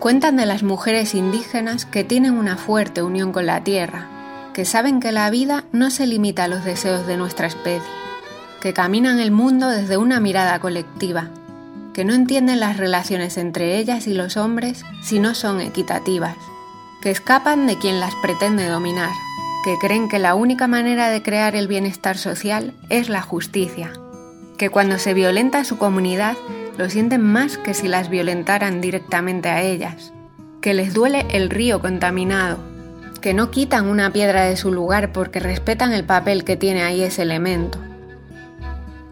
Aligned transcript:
Cuentan 0.00 0.38
de 0.38 0.46
las 0.46 0.62
mujeres 0.62 1.14
indígenas 1.14 1.84
que 1.84 2.04
tienen 2.04 2.38
una 2.38 2.56
fuerte 2.56 3.02
unión 3.02 3.32
con 3.32 3.44
la 3.44 3.62
tierra, 3.62 4.08
que 4.54 4.64
saben 4.64 4.98
que 4.98 5.12
la 5.12 5.28
vida 5.28 5.64
no 5.72 5.90
se 5.90 6.06
limita 6.06 6.44
a 6.44 6.48
los 6.48 6.64
deseos 6.64 7.06
de 7.06 7.18
nuestra 7.18 7.46
especie, 7.46 7.86
que 8.62 8.72
caminan 8.72 9.20
el 9.20 9.30
mundo 9.30 9.68
desde 9.68 9.98
una 9.98 10.18
mirada 10.18 10.58
colectiva, 10.58 11.28
que 11.92 12.06
no 12.06 12.14
entienden 12.14 12.60
las 12.60 12.78
relaciones 12.78 13.36
entre 13.36 13.76
ellas 13.76 14.06
y 14.06 14.14
los 14.14 14.38
hombres 14.38 14.86
si 15.02 15.18
no 15.18 15.34
son 15.34 15.60
equitativas, 15.60 16.36
que 17.02 17.10
escapan 17.10 17.66
de 17.66 17.76
quien 17.76 18.00
las 18.00 18.14
pretende 18.22 18.66
dominar, 18.66 19.10
que 19.66 19.76
creen 19.78 20.08
que 20.08 20.18
la 20.18 20.34
única 20.34 20.66
manera 20.66 21.10
de 21.10 21.22
crear 21.22 21.54
el 21.54 21.68
bienestar 21.68 22.16
social 22.16 22.72
es 22.88 23.10
la 23.10 23.20
justicia, 23.20 23.92
que 24.56 24.70
cuando 24.70 24.98
se 24.98 25.12
violenta 25.12 25.62
su 25.64 25.76
comunidad 25.76 26.38
lo 26.80 26.88
sienten 26.88 27.22
más 27.22 27.58
que 27.58 27.74
si 27.74 27.88
las 27.88 28.08
violentaran 28.08 28.80
directamente 28.80 29.50
a 29.50 29.60
ellas, 29.60 30.14
que 30.62 30.72
les 30.72 30.94
duele 30.94 31.26
el 31.28 31.50
río 31.50 31.82
contaminado, 31.82 32.56
que 33.20 33.34
no 33.34 33.50
quitan 33.50 33.86
una 33.86 34.10
piedra 34.10 34.46
de 34.46 34.56
su 34.56 34.72
lugar 34.72 35.12
porque 35.12 35.40
respetan 35.40 35.92
el 35.92 36.04
papel 36.04 36.42
que 36.42 36.56
tiene 36.56 36.82
ahí 36.82 37.02
ese 37.02 37.20
elemento. 37.20 37.78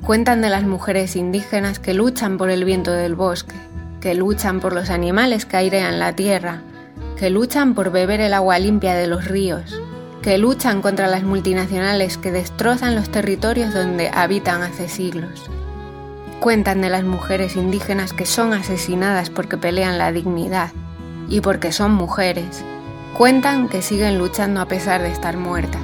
Cuentan 0.01 0.41
de 0.41 0.49
las 0.49 0.65
mujeres 0.65 1.15
indígenas 1.15 1.79
que 1.79 1.93
luchan 1.93 2.39
por 2.39 2.49
el 2.49 2.65
viento 2.65 2.91
del 2.91 3.15
bosque, 3.15 3.55
que 4.01 4.15
luchan 4.15 4.61
por 4.61 4.73
los 4.73 4.89
animales 4.89 5.45
que 5.45 5.59
airean 5.59 5.99
la 5.99 6.15
tierra, 6.15 6.63
que 7.19 7.29
luchan 7.29 7.75
por 7.75 7.93
beber 7.93 8.23
el 8.23 8.33
agua 8.33 8.59
limpia 8.59 8.95
de 8.95 9.09
los 9.09 9.27
ríos, 9.27 9.79
que 10.23 10.39
luchan 10.39 10.81
contra 10.81 11.07
las 11.07 11.23
multinacionales 11.23 12.17
que 12.17 12.33
destrozan 12.33 12.95
los 12.95 13.11
territorios 13.11 13.75
donde 13.75 14.09
habitan 14.09 14.63
hace 14.63 14.89
siglos. 14.89 15.51
Cuentan 16.41 16.81
de 16.81 16.89
las 16.89 17.03
mujeres 17.03 17.57
indígenas 17.57 18.13
que 18.13 18.25
son 18.25 18.53
asesinadas 18.53 19.29
porque 19.29 19.57
pelean 19.57 19.99
la 19.99 20.13
dignidad 20.13 20.71
y 21.29 21.41
porque 21.41 21.73
son 21.73 21.93
mujeres. 21.93 22.65
Cuentan 23.17 23.69
que 23.69 23.83
siguen 23.83 24.19
luchando 24.19 24.61
a 24.61 24.67
pesar 24.67 25.03
de 25.03 25.11
estar 25.11 25.37
muertas. 25.37 25.83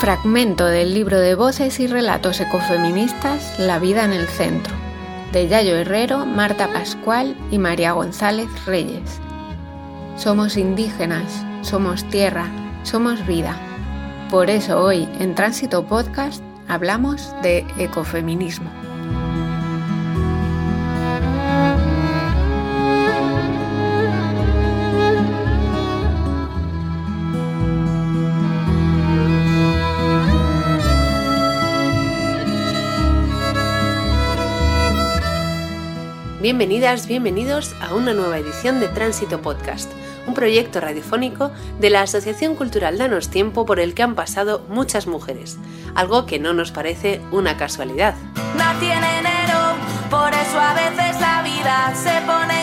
Fragmento 0.00 0.64
del 0.64 0.94
libro 0.94 1.20
de 1.20 1.34
voces 1.34 1.80
y 1.80 1.86
relatos 1.86 2.40
ecofeministas 2.40 3.58
La 3.58 3.78
vida 3.78 4.06
en 4.06 4.14
el 4.14 4.26
centro, 4.28 4.74
de 5.32 5.46
Yayo 5.46 5.76
Herrero, 5.76 6.24
Marta 6.24 6.68
Pascual 6.72 7.36
y 7.50 7.58
María 7.58 7.92
González 7.92 8.48
Reyes. 8.64 9.20
Somos 10.16 10.56
indígenas, 10.56 11.44
somos 11.60 12.04
tierra, 12.04 12.48
somos 12.88 13.26
vida. 13.26 13.54
Por 14.30 14.48
eso 14.48 14.82
hoy 14.82 15.06
en 15.20 15.34
Tránsito 15.34 15.84
Podcast 15.84 16.42
hablamos 16.68 17.34
de 17.42 17.66
ecofeminismo. 17.78 18.87
Bienvenidas, 36.50 37.06
bienvenidos 37.06 37.76
a 37.78 37.92
una 37.92 38.14
nueva 38.14 38.38
edición 38.38 38.80
de 38.80 38.88
Tránsito 38.88 39.42
Podcast, 39.42 39.92
un 40.26 40.32
proyecto 40.32 40.80
radiofónico 40.80 41.50
de 41.78 41.90
la 41.90 42.00
Asociación 42.00 42.54
Cultural 42.54 42.96
Danos 42.96 43.28
Tiempo 43.28 43.66
por 43.66 43.78
el 43.78 43.92
que 43.92 44.02
han 44.02 44.14
pasado 44.14 44.64
muchas 44.70 45.06
mujeres, 45.06 45.58
algo 45.94 46.24
que 46.24 46.38
no 46.38 46.54
nos 46.54 46.72
parece 46.72 47.20
una 47.32 47.58
casualidad. 47.58 48.14
Nací 48.56 48.86
en 48.86 49.04
enero, 49.04 49.76
por 50.08 50.32
eso 50.32 50.58
a 50.58 50.72
veces 50.72 51.20
la 51.20 51.42
vida 51.42 51.92
se 51.94 52.18
pone 52.26 52.57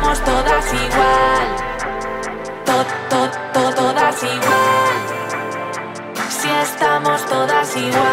estamos 0.00 0.24
todas 0.24 0.72
igual. 0.72 1.48
To, 2.64 2.84
to, 3.10 3.30
to- 3.52 3.74
todas 3.74 4.22
igual. 4.22 4.96
Si 6.30 6.48
estamos 6.48 7.26
todas 7.26 7.76
igual. 7.76 8.09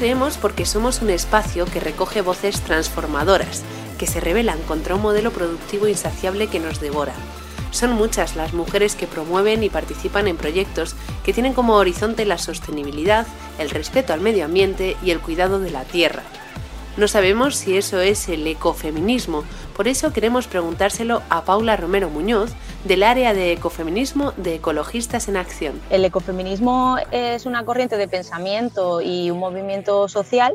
Creemos 0.00 0.38
porque 0.38 0.64
somos 0.64 1.02
un 1.02 1.10
espacio 1.10 1.66
que 1.66 1.78
recoge 1.78 2.22
voces 2.22 2.62
transformadoras, 2.62 3.62
que 3.98 4.06
se 4.06 4.18
rebelan 4.18 4.58
contra 4.62 4.94
un 4.94 5.02
modelo 5.02 5.30
productivo 5.30 5.88
insaciable 5.88 6.46
que 6.46 6.58
nos 6.58 6.80
devora. 6.80 7.12
Son 7.70 7.92
muchas 7.92 8.34
las 8.34 8.54
mujeres 8.54 8.94
que 8.94 9.06
promueven 9.06 9.62
y 9.62 9.68
participan 9.68 10.26
en 10.26 10.38
proyectos 10.38 10.96
que 11.22 11.34
tienen 11.34 11.52
como 11.52 11.74
horizonte 11.74 12.24
la 12.24 12.38
sostenibilidad, 12.38 13.26
el 13.58 13.68
respeto 13.68 14.14
al 14.14 14.22
medio 14.22 14.46
ambiente 14.46 14.96
y 15.04 15.10
el 15.10 15.20
cuidado 15.20 15.60
de 15.60 15.70
la 15.70 15.84
tierra. 15.84 16.22
No 16.96 17.06
sabemos 17.06 17.54
si 17.56 17.76
eso 17.76 18.00
es 18.00 18.28
el 18.28 18.46
ecofeminismo, 18.46 19.44
por 19.76 19.86
eso 19.86 20.12
queremos 20.12 20.48
preguntárselo 20.48 21.22
a 21.30 21.44
Paula 21.44 21.76
Romero 21.76 22.10
Muñoz, 22.10 22.52
del 22.84 23.04
área 23.04 23.32
de 23.32 23.52
ecofeminismo 23.52 24.32
de 24.36 24.56
Ecologistas 24.56 25.28
en 25.28 25.36
Acción. 25.36 25.80
El 25.88 26.04
ecofeminismo 26.04 26.96
es 27.12 27.46
una 27.46 27.64
corriente 27.64 27.96
de 27.96 28.08
pensamiento 28.08 29.00
y 29.00 29.30
un 29.30 29.38
movimiento 29.38 30.08
social 30.08 30.54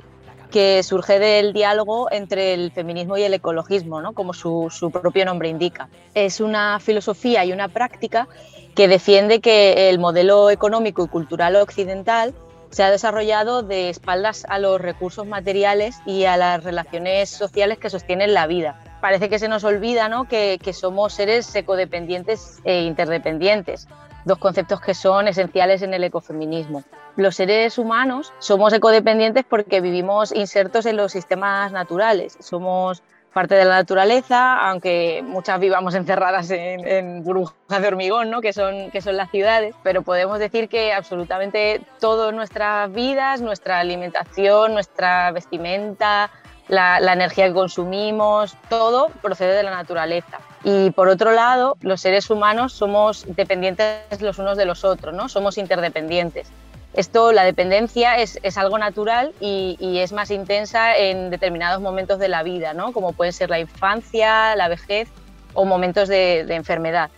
que 0.52 0.84
surge 0.84 1.20
del 1.20 1.54
diálogo 1.54 2.12
entre 2.12 2.54
el 2.54 2.72
feminismo 2.72 3.18
y 3.18 3.24
el 3.24 3.34
ecologismo, 3.34 4.02
¿no? 4.02 4.14
como 4.14 4.34
su, 4.34 4.68
su 4.70 4.92
propio 4.92 5.26
nombre 5.26 5.50
indica. 5.50 5.90
Es 6.14 6.40
una 6.40 6.80
filosofía 6.80 7.46
y 7.46 7.54
una 7.54 7.70
práctica 7.70 8.28
que 8.76 8.88
defiende 8.88 9.40
que 9.40 9.90
el 9.90 10.00
modelo 10.00 10.50
económico 10.50 11.06
y 11.06 11.08
cultural 11.08 11.56
occidental 11.56 12.34
se 12.76 12.84
ha 12.84 12.92
desarrollado 12.92 13.64
de 13.64 13.88
espaldas 13.88 14.46
a 14.50 14.60
los 14.60 14.82
recursos 14.82 15.26
materiales 15.26 16.02
y 16.06 16.26
a 16.26 16.36
las 16.36 16.62
relaciones 16.62 17.30
sociales 17.30 17.78
que 17.78 17.90
sostienen 17.90 18.34
la 18.34 18.48
vida. 18.48 18.84
Parece 19.00 19.30
que 19.30 19.40
se 19.40 19.48
nos 19.48 19.64
olvida 19.64 20.10
¿no? 20.10 20.28
que, 20.28 20.60
somos 20.74 21.14
seres 21.14 21.56
ecodependientes 21.56 22.60
e 22.66 22.82
interdependientes, 22.82 23.88
dos 24.26 24.40
conceptos 24.40 24.82
que 24.82 24.94
son 24.94 25.30
esenciales 25.30 25.84
en 25.84 25.94
el 25.94 26.04
ecofeminismo. 26.04 26.84
Los 27.16 27.38
seres 27.38 27.78
humanos 27.78 28.34
somos 28.40 28.74
ecodependientes 28.74 29.46
porque 29.50 29.80
vivimos 29.80 30.34
insertos 30.34 30.86
en 30.86 30.98
los 30.98 31.14
sistemas 31.14 31.72
naturales, 31.72 32.38
somos 32.42 33.04
parte 33.36 33.56
de 33.56 33.66
la 33.66 33.76
naturaleza, 33.76 34.70
aunque 34.70 35.22
muchas 35.22 35.60
vivamos 35.60 35.94
encerradas 35.94 36.50
en, 36.52 36.88
en 36.88 37.22
burbujas 37.22 37.82
de 37.82 37.88
hormigón, 37.90 38.32
¿no? 38.32 38.40
que, 38.40 38.54
son, 38.54 38.92
que 38.92 39.02
son 39.02 39.18
las 39.18 39.30
ciudades, 39.30 39.76
pero 39.84 40.04
podemos 40.04 40.40
decir 40.40 40.70
que 40.70 40.94
absolutamente 40.94 41.82
todas 42.00 42.34
nuestras 42.34 42.90
vidas, 42.94 43.42
nuestra 43.42 43.80
alimentación, 43.80 44.74
nuestra 44.74 45.32
vestimenta, 45.32 46.32
la, 46.70 47.02
la 47.02 47.12
energía 47.12 47.48
que 47.48 47.54
consumimos, 47.54 48.56
todo 48.70 49.10
procede 49.22 49.54
de 49.54 49.64
la 49.64 49.72
naturaleza. 49.72 50.40
Y 50.64 50.92
por 50.92 51.10
otro 51.10 51.32
lado, 51.32 51.76
los 51.82 52.00
seres 52.00 52.30
humanos 52.30 52.72
somos 52.72 53.26
dependientes 53.36 54.22
los 54.22 54.40
unos 54.40 54.56
de 54.56 54.64
los 54.64 54.86
otros, 54.86 55.14
¿no? 55.14 55.28
somos 55.28 55.58
interdependientes. 55.58 56.50
Esto, 56.96 57.34
la 57.34 57.44
dependencia 57.44 58.18
es, 58.18 58.40
es 58.42 58.58
algo 58.58 58.78
natural 58.78 59.34
y, 59.42 59.76
y, 59.82 60.00
es 60.00 60.14
más 60.14 60.32
intensa 60.32 60.96
en 60.96 61.30
determinados 61.30 61.82
momentos 61.82 62.20
de 62.20 62.30
la 62.30 62.42
vida, 62.42 62.74
¿no? 62.74 62.94
como 62.94 63.12
pueden 63.12 63.34
ser 63.34 63.50
la 63.50 63.60
infancia, 63.60 64.56
la 64.56 64.70
vejez 64.70 65.10
o 65.54 65.66
momentos 65.66 66.08
de, 66.08 66.46
de 66.46 66.56
enfermedad. 66.56 67.10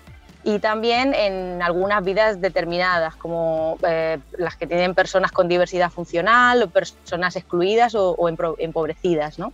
Y 0.44 0.60
también 0.60 1.14
en 1.14 1.62
algunas 1.62 2.04
vidas 2.04 2.40
determinadas, 2.40 3.16
como 3.18 3.78
eh, 3.86 4.18
las 4.38 4.56
que 4.56 4.66
tienen 4.66 4.96
personas 4.96 5.32
con 5.32 5.50
diversidad 5.50 5.92
funcional 5.92 6.64
o 6.64 6.70
personas 6.70 7.36
excluidas 7.36 7.96
o, 7.96 8.12
o 8.12 8.30
empobrecidas. 8.58 9.40
¿no? 9.40 9.52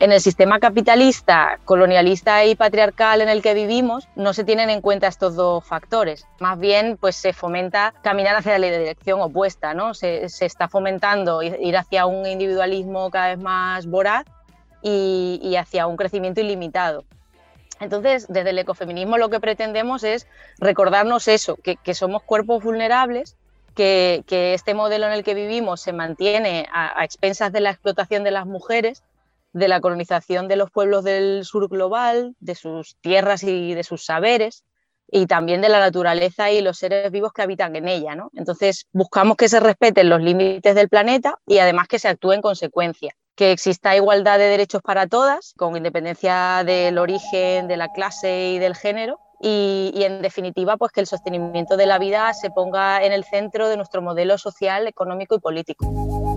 En 0.00 0.10
el 0.10 0.20
sistema 0.20 0.58
capitalista, 0.58 1.60
colonialista 1.64 2.44
y 2.44 2.56
patriarcal 2.56 3.20
en 3.20 3.28
el 3.28 3.42
que 3.42 3.54
vivimos, 3.54 4.08
no 4.16 4.34
se 4.34 4.42
tienen 4.42 4.68
en 4.68 4.80
cuenta 4.80 5.06
estos 5.06 5.36
dos 5.36 5.64
factores. 5.64 6.26
Más 6.40 6.58
bien, 6.58 6.96
pues 7.00 7.14
se 7.14 7.32
fomenta 7.32 7.94
caminar 8.02 8.34
hacia 8.34 8.58
la 8.58 8.66
dirección 8.66 9.20
opuesta, 9.20 9.72
¿no? 9.72 9.94
Se, 9.94 10.24
está 10.24 10.68
fomentando 10.68 11.42
ir 11.42 11.76
hacia 11.76 12.06
un 12.06 12.26
individualismo 12.26 13.08
cada 13.10 13.28
vez 13.28 13.38
más 13.38 13.86
voraz 13.86 14.26
y, 14.82 15.54
hacia 15.56 15.86
un 15.86 15.96
crecimiento 15.96 16.40
ilimitado. 16.40 17.04
Entonces, 17.78 18.26
desde 18.28 18.50
el 18.50 18.58
ecofeminismo 18.58 19.16
lo 19.16 19.30
que 19.30 19.40
pretendemos 19.40 20.02
es 20.02 20.26
recordarnos 20.58 21.28
eso, 21.28 21.56
que, 21.56 21.94
somos 21.94 22.22
cuerpos 22.24 22.64
vulnerables, 22.64 23.36
que, 23.76 24.24
este 24.28 24.74
modelo 24.74 25.06
en 25.06 25.12
el 25.12 25.22
que 25.22 25.34
vivimos 25.34 25.80
se 25.80 25.92
mantiene 25.92 26.68
a 26.72 27.04
expensas 27.04 27.52
de 27.52 27.60
la 27.60 27.70
explotación 27.70 28.24
de 28.24 28.32
las 28.32 28.44
mujeres 28.44 29.04
de 29.54 29.68
la 29.68 29.80
colonización 29.80 30.48
de 30.48 30.56
los 30.56 30.70
pueblos 30.70 31.04
del 31.04 31.44
sur 31.44 31.68
global, 31.68 32.34
de 32.40 32.54
sus 32.54 32.96
tierras 33.00 33.44
y 33.44 33.72
de 33.72 33.84
sus 33.84 34.04
saberes, 34.04 34.64
y 35.10 35.26
también 35.26 35.60
de 35.60 35.68
la 35.68 35.78
naturaleza 35.78 36.50
y 36.50 36.60
los 36.60 36.78
seres 36.78 37.10
vivos 37.12 37.32
que 37.32 37.42
habitan 37.42 37.76
en 37.76 37.86
ella. 37.86 38.16
Entonces, 38.34 38.86
buscamos 38.92 39.36
que 39.36 39.48
se 39.48 39.60
respeten 39.60 40.08
los 40.08 40.20
límites 40.20 40.74
del 40.74 40.88
planeta 40.88 41.38
y 41.46 41.58
además 41.58 41.86
que 41.86 42.00
se 42.00 42.08
actúe 42.08 42.32
en 42.32 42.42
consecuencia, 42.42 43.14
que 43.36 43.52
exista 43.52 43.94
igualdad 43.94 44.38
de 44.38 44.48
derechos 44.48 44.82
para 44.82 45.06
todas, 45.06 45.54
con 45.56 45.76
independencia 45.76 46.64
del 46.64 46.98
origen, 46.98 47.68
de 47.68 47.76
la 47.76 47.88
clase 47.92 48.54
y 48.54 48.58
del 48.58 48.74
género, 48.74 49.20
y, 49.40 49.92
y, 49.94 50.04
en 50.04 50.22
definitiva 50.22 50.76
pues 50.76 50.90
que 50.90 51.00
el 51.00 51.06
sostenimiento 51.06 51.76
de 51.76 51.86
la 51.86 51.98
vida 51.98 52.32
se 52.32 52.50
ponga 52.50 53.04
en 53.04 53.12
el 53.12 53.24
centro 53.24 53.68
de 53.68 53.76
nuestro 53.76 54.00
modelo 54.00 54.38
social, 54.38 54.88
económico 54.88 55.36
y 55.36 55.40
político. 55.40 56.33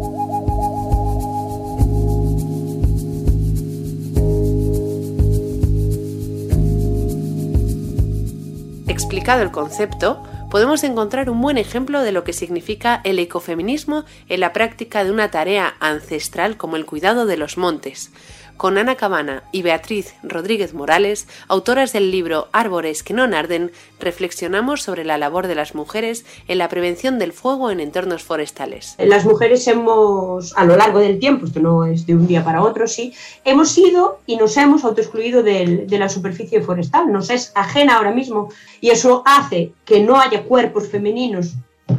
Explicado 8.98 9.44
el 9.44 9.52
concepto, 9.52 10.24
podemos 10.50 10.84
encontrar 10.84 11.30
un 11.30 11.40
buen 11.40 11.60
ejemplo 11.60 12.02
de 12.02 12.12
lo 12.12 12.24
que 12.24 12.34
significa 12.34 13.00
el 13.04 13.20
ecofeminismo 13.20 14.06
en 14.28 14.40
la 14.40 14.54
práctica 14.54 15.04
de 15.04 15.12
una 15.12 15.30
tarea 15.30 15.76
ancestral 15.80 16.58
como 16.58 16.78
el 16.78 16.88
cuidado 16.88 17.28
de 17.28 17.38
los 17.38 17.60
montes, 17.60 18.12
con 18.58 18.78
Ana 18.78 18.96
Cabana 18.96 19.44
y 19.52 19.62
Beatriz 19.62 20.16
Rodríguez 20.24 20.74
Morales, 20.74 21.28
autoras 21.48 21.94
del 21.94 22.12
libro 22.12 22.48
Árboles 22.52 23.04
que 23.04 23.14
no 23.14 23.24
arden, 23.24 23.72
reflexionamos 24.00 24.82
sobre 24.82 25.06
la 25.06 25.18
labor 25.18 25.48
de 25.48 25.56
las 25.56 25.76
mujeres 25.76 26.26
en 26.48 26.58
la 26.58 26.70
prevención 26.70 27.20
del 27.20 27.34
fuego 27.34 27.72
en 27.72 27.80
entornos 27.80 28.24
forestales. 28.24 28.96
Las 28.98 29.26
mujeres 29.26 29.68
hemos, 29.68 30.56
a 30.58 30.66
lo 30.66 30.76
largo 30.76 31.00
del 31.00 31.20
tiempo, 31.20 31.46
esto 31.46 31.60
no 31.60 31.86
es 31.86 32.06
de 32.06 32.16
un 32.16 32.28
día 32.28 32.44
para 32.44 32.64
otro, 32.64 32.88
sí, 32.88 33.14
hemos 33.46 33.70
sido 33.70 34.20
y 34.26 34.38
nos 34.38 34.58
hemos 34.58 34.84
autoexcluido 34.84 35.44
de, 35.44 35.86
la 35.98 36.10
superficie 36.10 36.62
forestal, 36.62 37.12
nos 37.12 37.30
es 37.30 37.52
ajena 37.56 37.98
ahora 37.98 38.12
mismo 38.12 38.50
y 38.82 38.90
eso 38.90 39.24
hace 39.26 39.72
que 39.86 40.00
no 40.00 40.20
haya 40.20 40.44
cuerpos 40.44 40.88
femeninos, 40.88 41.54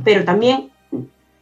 pero 0.05 0.25
también, 0.25 0.71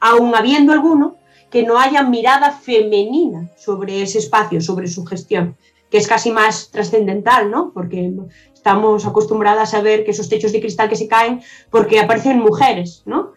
aún 0.01 0.35
habiendo 0.35 0.73
alguno, 0.73 1.17
que 1.51 1.63
no 1.63 1.79
haya 1.79 2.03
mirada 2.03 2.53
femenina 2.53 3.51
sobre 3.57 4.03
ese 4.03 4.19
espacio, 4.19 4.61
sobre 4.61 4.89
su 4.89 5.05
gestión, 5.05 5.57
que 5.91 5.99
es 5.99 6.09
casi 6.09 6.31
más 6.31 6.71
trascendental, 6.71 7.51
¿no? 7.51 7.73
Porque 7.73 8.13
estamos 8.53 9.07
acostumbradas 9.07 9.75
a 9.75 9.81
ver 9.81 10.05
que 10.05 10.11
esos 10.11 10.29
techos 10.29 10.53
de 10.53 10.61
cristal 10.61 10.89
que 10.89 10.97
se 10.97 11.09
caen 11.09 11.41
porque 11.71 12.01
aparecen 12.01 12.41
mujeres, 12.41 13.03
¿no? 13.07 13.33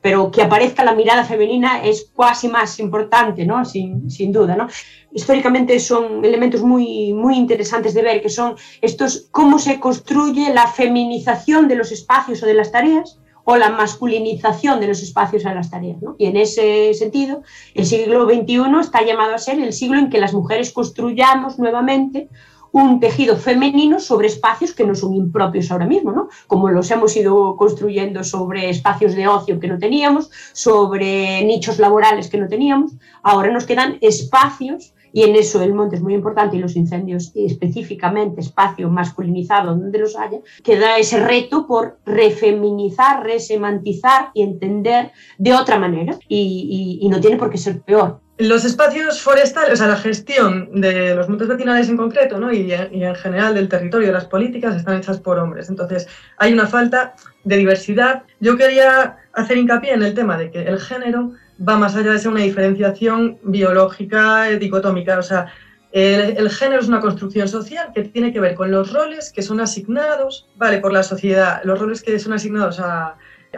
Pero 0.00 0.30
que 0.30 0.42
aparezca 0.42 0.84
la 0.84 0.94
mirada 0.94 1.24
femenina 1.24 1.84
es 1.84 2.10
casi 2.16 2.48
más 2.48 2.78
importante, 2.80 3.44
¿no? 3.46 3.64
Sin, 3.64 4.10
sin 4.10 4.32
duda, 4.32 4.56
¿no? 4.56 4.68
Históricamente 5.12 5.78
son 5.78 6.24
elementos 6.24 6.62
muy, 6.62 7.12
muy 7.12 7.36
interesantes 7.36 7.94
de 7.94 8.02
ver, 8.02 8.20
que 8.20 8.28
son 8.28 8.56
estos, 8.82 9.28
cómo 9.30 9.58
se 9.58 9.78
construye 9.78 10.52
la 10.52 10.66
feminización 10.66 11.68
de 11.68 11.76
los 11.76 11.92
espacios 11.92 12.42
o 12.42 12.46
de 12.46 12.54
las 12.54 12.72
tareas, 12.72 13.18
o 13.48 13.56
la 13.56 13.70
masculinización 13.70 14.80
de 14.80 14.88
los 14.88 15.02
espacios 15.02 15.46
a 15.46 15.54
las 15.54 15.70
tareas. 15.70 15.98
Y 16.18 16.26
en 16.26 16.36
ese 16.36 16.92
sentido, 16.94 17.42
el 17.74 17.86
siglo 17.86 18.26
XXI 18.26 18.80
está 18.80 19.02
llamado 19.02 19.34
a 19.34 19.38
ser 19.38 19.60
el 19.60 19.72
siglo 19.72 19.98
en 19.98 20.10
que 20.10 20.18
las 20.18 20.34
mujeres 20.34 20.72
construyamos 20.72 21.56
nuevamente 21.56 22.28
un 22.72 22.98
tejido 22.98 23.36
femenino 23.36 24.00
sobre 24.00 24.26
espacios 24.26 24.74
que 24.74 24.84
no 24.84 24.96
son 24.96 25.14
impropios 25.14 25.70
ahora 25.70 25.86
mismo, 25.86 26.10
¿no? 26.10 26.28
como 26.48 26.68
los 26.70 26.90
hemos 26.90 27.16
ido 27.16 27.56
construyendo 27.56 28.24
sobre 28.24 28.68
espacios 28.68 29.14
de 29.14 29.28
ocio 29.28 29.60
que 29.60 29.68
no 29.68 29.78
teníamos, 29.78 30.28
sobre 30.52 31.44
nichos 31.44 31.78
laborales 31.78 32.28
que 32.28 32.38
no 32.38 32.48
teníamos. 32.48 32.92
Ahora 33.22 33.52
nos 33.52 33.64
quedan 33.64 33.96
espacios 34.00 34.92
y 35.16 35.22
en 35.22 35.34
eso 35.34 35.62
el 35.62 35.72
monte 35.72 35.96
es 35.96 36.02
muy 36.02 36.12
importante 36.12 36.58
y 36.58 36.60
los 36.60 36.76
incendios 36.76 37.32
específicamente 37.34 38.42
espacio 38.42 38.90
masculinizado 38.90 39.74
donde 39.74 39.98
los 39.98 40.14
haya, 40.14 40.40
queda 40.62 40.98
ese 40.98 41.26
reto 41.26 41.66
por 41.66 42.00
refeminizar, 42.04 43.24
resemantizar 43.24 44.28
y 44.34 44.42
entender 44.42 45.12
de 45.38 45.54
otra 45.54 45.78
manera 45.78 46.18
y, 46.28 47.08
no 47.10 47.18
tiene 47.18 47.38
por 47.38 47.48
qué 47.48 47.56
ser 47.56 47.80
peor. 47.80 48.20
Los 48.36 48.66
espacios 48.66 49.22
forestales, 49.22 49.72
o 49.72 49.76
sea, 49.76 49.86
la 49.86 49.96
gestión 49.96 50.82
de 50.82 51.14
los 51.14 51.30
montes 51.30 51.48
vecinales 51.48 51.88
en 51.88 51.96
concreto 51.96 52.38
¿no? 52.38 52.52
y, 52.52 52.70
y, 52.70 53.02
en 53.02 53.14
general 53.14 53.54
del 53.54 53.70
territorio, 53.70 54.12
las 54.12 54.26
políticas 54.26 54.76
están 54.76 54.98
hechas 54.98 55.18
por 55.18 55.38
hombres. 55.38 55.70
Entonces, 55.70 56.06
hay 56.36 56.52
una 56.52 56.66
falta 56.66 57.14
de 57.44 57.56
diversidad. 57.56 58.24
Yo 58.40 58.58
quería 58.58 59.16
hacer 59.32 59.56
hincapié 59.56 59.94
en 59.94 60.02
el 60.02 60.12
tema 60.12 60.36
de 60.36 60.50
que 60.50 60.64
el 60.64 60.78
género 60.78 61.32
va 61.58 61.76
más 61.78 61.96
allá 61.96 62.12
de 62.12 62.18
ser 62.18 62.30
una 62.30 62.42
diferenciación 62.42 63.38
biológica, 63.42 64.44
dicotómica. 64.50 65.18
O 65.18 65.22
sea, 65.22 65.52
el, 65.92 66.50
género 66.50 66.82
es 66.82 66.88
una 66.88 67.00
construcción 67.00 67.48
social 67.48 67.90
que 67.94 68.02
tiene 68.02 68.32
que 68.32 68.40
ver 68.40 68.54
con 68.54 68.70
los 68.70 68.92
roles 68.92 69.32
que 69.32 69.42
son 69.42 69.60
asignados, 69.60 70.46
vale, 70.56 70.78
por 70.78 70.92
la 70.92 71.02
sociedad, 71.02 71.62
los 71.64 71.78
roles 71.78 72.02
que 72.02 72.18
son 72.18 72.34
asignados 72.34 72.80
a, 72.80 73.16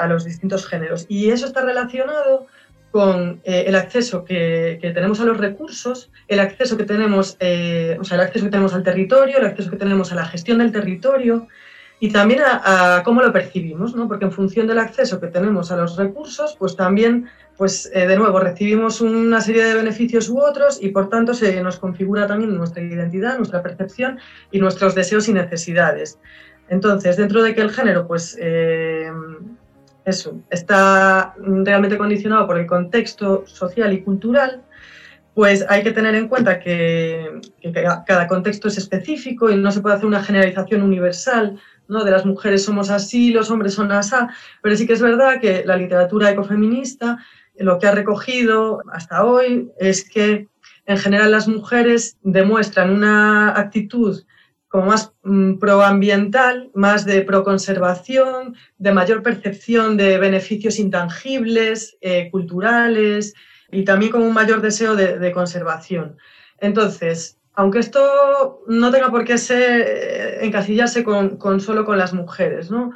los 0.09 0.25
distintos 0.25 0.65
géneros. 0.65 1.07
Y 1.09 1.31
eso 1.31 1.47
está 1.47 1.63
relacionado 1.63 2.47
con 2.93 3.41
eh, 3.43 3.65
el 3.67 3.75
acceso 3.75 4.25
que, 4.25 4.79
tenemos 4.81 5.19
a 5.19 5.25
los 5.25 5.37
recursos, 5.37 6.13
el 6.29 6.39
acceso 6.39 6.77
que 6.77 6.85
tenemos, 6.85 7.37
eh, 7.41 7.97
o 8.01 8.05
sea, 8.05 8.15
el 8.15 8.21
acceso 8.21 8.45
que 8.45 8.53
tenemos 8.53 8.75
al 8.75 8.85
territorio, 8.85 9.39
el 9.39 9.47
acceso 9.47 9.71
que 9.71 9.77
tenemos 9.77 10.13
a 10.13 10.15
la 10.15 10.27
gestión 10.27 10.59
del 10.59 10.71
territorio 10.71 11.49
y 11.99 12.13
también 12.13 12.43
a, 12.43 12.99
a, 12.99 13.03
cómo 13.03 13.21
lo 13.21 13.33
percibimos, 13.33 13.97
¿no? 13.97 14.07
Porque 14.07 14.27
en 14.27 14.33
función 14.33 14.69
del 14.69 14.79
acceso 14.79 15.19
que 15.19 15.27
tenemos 15.27 15.73
a 15.73 15.77
los 15.77 15.97
recursos, 15.97 16.55
pues 16.57 16.77
también 16.77 17.29
pues 17.59 17.91
eh, 17.93 18.07
de 18.07 18.17
nuevo 18.17 18.39
recibimos 18.39 19.01
una 19.01 19.41
serie 19.41 19.65
de 19.65 19.75
beneficios 19.75 20.29
u 20.29 20.39
otros 20.39 20.79
y 20.81 20.91
por 20.91 21.11
tanto 21.11 21.35
se 21.35 21.61
nos 21.61 21.79
configura 21.79 22.29
también 22.29 22.57
nuestra 22.57 22.81
identidad, 22.81 23.37
nuestra 23.37 23.63
percepción 23.65 24.21
y 24.53 24.61
nuestros 24.61 24.95
deseos 24.95 25.29
y 25.29 25.33
necesidades. 25.33 26.21
Entonces, 26.69 27.17
dentro 27.17 27.43
de 27.43 27.57
que 27.57 27.61
el 27.61 27.71
género, 27.71 28.07
pues 28.07 28.39
eh, 28.41 29.11
eso, 30.05 30.41
está 30.51 31.35
realmente 31.37 31.99
condicionado 31.99 32.47
por 32.47 32.59
el 32.59 32.67
contexto 32.67 33.45
social 33.47 33.93
y 33.93 34.03
cultural, 34.03 34.63
pues 35.35 35.65
hay 35.69 35.83
que 35.83 35.91
tener 35.91 36.15
en 36.15 36.29
cuenta 36.29 36.61
que, 36.61 37.41
que, 37.61 37.73
cada 37.73 38.29
contexto 38.29 38.69
es 38.69 38.79
específico 38.79 39.51
y 39.51 39.57
no 39.57 39.73
se 39.73 39.81
puede 39.81 39.97
hacer 39.97 40.07
una 40.07 40.23
generalización 40.23 40.83
universal, 40.83 41.59
¿no? 41.89 42.05
De 42.05 42.11
las 42.11 42.25
mujeres 42.25 42.65
somos 42.65 42.91
así, 42.91 43.33
los 43.33 43.51
hombres 43.51 43.75
son 43.75 43.91
así, 43.91 44.15
pero 44.63 44.77
sí 44.77 44.87
que 44.87 44.93
es 44.93 45.03
verdad 45.03 45.41
que 45.41 45.65
la 45.65 45.77
literatura 45.77 46.31
ecofeminista 46.31 47.19
lo 47.59 47.79
que 47.79 47.87
ha 47.87 47.93
recogido 47.93 48.83
hasta 48.93 49.25
hoy 49.25 49.71
es 49.79 50.09
que 50.09 50.49
en 50.87 50.99
general 50.99 51.31
las 51.31 51.49
mujeres 51.49 52.17
demuestran 52.23 52.91
una 52.91 53.59
actitud 53.59 54.23
como 54.69 54.87
más 54.87 55.13
mm, 55.23 55.55
proambiental, 55.59 56.71
más 56.75 57.05
de 57.05 57.23
proconservación, 57.23 58.55
de 58.77 58.93
mayor 58.93 59.23
percepción 59.23 59.97
de 59.97 60.19
beneficios 60.19 60.79
intangibles, 60.79 61.97
eh, 62.01 62.31
culturales 62.31 63.35
y 63.71 63.85
también 63.85 64.13
con 64.13 64.23
un 64.23 64.35
mayor 64.35 64.61
deseo 64.61 64.95
de, 64.95 65.33
conservación. 65.33 66.17
Entonces, 66.59 67.39
aunque 67.55 67.81
esto 67.81 68.63
no 68.67 68.91
tenga 68.91 69.11
por 69.11 69.25
qué 69.25 69.39
ser, 69.39 69.81
eh, 69.87 70.39
encasillarse 70.47 71.03
con, 71.03 71.37
con, 71.37 71.61
solo 71.61 71.85
con 71.85 71.99
las 71.99 72.13
mujeres, 72.13 72.71
¿no? 72.71 72.93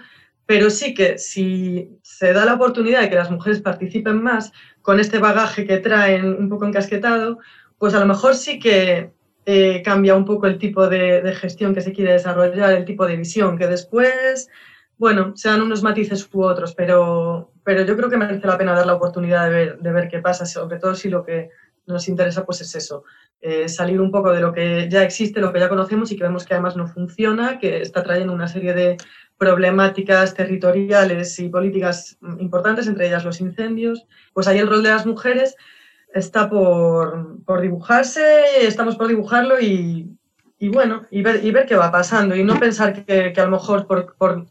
Pero 0.53 0.69
sí 0.69 0.93
que 0.93 1.17
si 1.17 1.99
se 2.03 2.35
da 2.35 2.45
la 2.45 2.57
oportunidad 2.57 3.01
de 3.01 3.09
que 3.09 3.17
las 3.17 3.31
mujeres 3.31 3.63
participen 3.63 4.23
más 4.23 4.53
con 4.83 5.01
este 5.01 5.19
bagaje 5.19 5.67
que 5.67 5.79
traen 5.79 6.27
un 6.27 6.51
poco 6.51 6.67
encasquetado, 6.67 7.39
pues 7.79 7.95
a 7.95 8.01
lo 8.01 8.05
mejor 8.05 8.35
sí 8.35 8.59
que 8.59 9.13
eh, 9.47 9.81
cambia 9.83 10.15
un 10.15 10.27
poco 10.27 10.47
el 10.47 10.59
tipo 10.59 10.91
de, 10.91 11.35
gestión 11.41 11.75
que 11.75 11.81
se 11.81 11.95
quiere 11.95 12.13
desarrollar, 12.13 12.75
el 12.75 12.85
tipo 12.85 13.07
de 13.07 13.17
visión, 13.17 13.57
que 13.57 13.67
después, 13.67 14.51
bueno, 14.99 15.33
sean 15.37 15.63
unos 15.63 15.83
matices 15.83 16.29
u 16.31 16.43
otros, 16.43 16.75
pero, 16.75 17.51
pero 17.65 17.87
yo 17.87 17.97
creo 17.97 18.11
que 18.11 18.19
merece 18.19 18.47
la 18.47 18.59
pena 18.59 18.75
dar 18.75 18.85
la 18.85 18.97
oportunidad 18.97 19.47
de 19.47 19.51
ver, 19.51 19.79
de 19.79 19.91
ver 19.91 20.09
qué 20.09 20.19
pasa, 20.19 20.45
sobre 20.45 20.79
todo 20.79 20.95
si 20.95 21.09
lo 21.09 21.25
que 21.25 21.49
nos 21.87 22.09
interesa 22.09 22.45
pues 22.45 22.61
es 22.61 22.75
eso, 22.75 23.05
eh, 23.41 23.71
salir 23.71 24.03
un 24.03 24.11
poco 24.11 24.33
de 24.33 24.41
lo 24.41 24.53
que 24.53 24.89
ya 24.91 25.03
existe, 25.03 25.41
lo 25.41 25.53
que 25.53 25.61
ya 25.61 25.71
conocemos 25.71 26.13
y 26.13 26.17
que 26.17 26.25
vemos 26.25 26.45
que 26.45 26.53
además 26.53 26.77
no 26.77 26.87
funciona, 26.87 27.59
que 27.59 27.81
está 27.81 28.03
trayendo 28.03 28.35
una 28.35 28.49
serie 28.49 28.75
de 28.75 28.97
problemáticas 29.43 30.35
territoriales 30.35 31.37
y 31.41 31.49
políticas 31.49 32.17
importantes, 32.39 32.87
entre 32.87 33.09
ellas 33.09 33.25
los 33.25 33.41
incendios, 33.41 34.07
pues 34.33 34.47
ahí 34.47 34.59
el 34.59 34.69
rol 34.69 34.85
de 34.85 34.91
las 34.91 35.05
mujeres 35.05 35.57
está 36.15 36.49
por, 36.49 37.43
por 37.45 37.61
dibujarse, 37.61 38.23
estamos 38.61 38.95
por 38.95 39.09
dibujarlo 39.09 39.61
y, 39.61 40.17
y 40.61 40.69
bueno, 40.69 41.03
y 41.11 41.23
ver, 41.23 41.45
y 41.45 41.51
ver 41.51 41.67
qué 41.67 41.75
va 41.75 41.91
pasando 41.91 42.37
y 42.37 42.45
no 42.45 42.57
pensar 42.61 43.05
que, 43.05 43.33
que 43.33 43.41
a 43.41 43.47
lo 43.47 43.51
mejor 43.51 43.89
por, 43.89 44.15
por, 44.15 44.47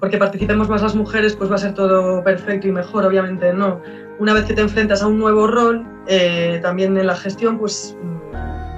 porque 0.00 0.18
participemos 0.18 0.68
más 0.68 0.82
las 0.82 0.96
mujeres 0.96 1.36
pues 1.36 1.48
va 1.48 1.54
a 1.54 1.58
ser 1.58 1.74
todo 1.74 2.24
perfecto 2.24 2.66
y 2.66 2.72
mejor, 2.72 3.04
obviamente 3.04 3.52
no. 3.52 3.80
Una 4.18 4.34
vez 4.34 4.46
que 4.46 4.54
te 4.54 4.62
enfrentas 4.62 5.04
a 5.04 5.06
un 5.06 5.20
nuevo 5.20 5.46
rol, 5.46 5.86
eh, 6.08 6.58
también 6.62 6.96
en 6.98 7.06
la 7.06 7.14
gestión, 7.14 7.60
pues, 7.60 7.96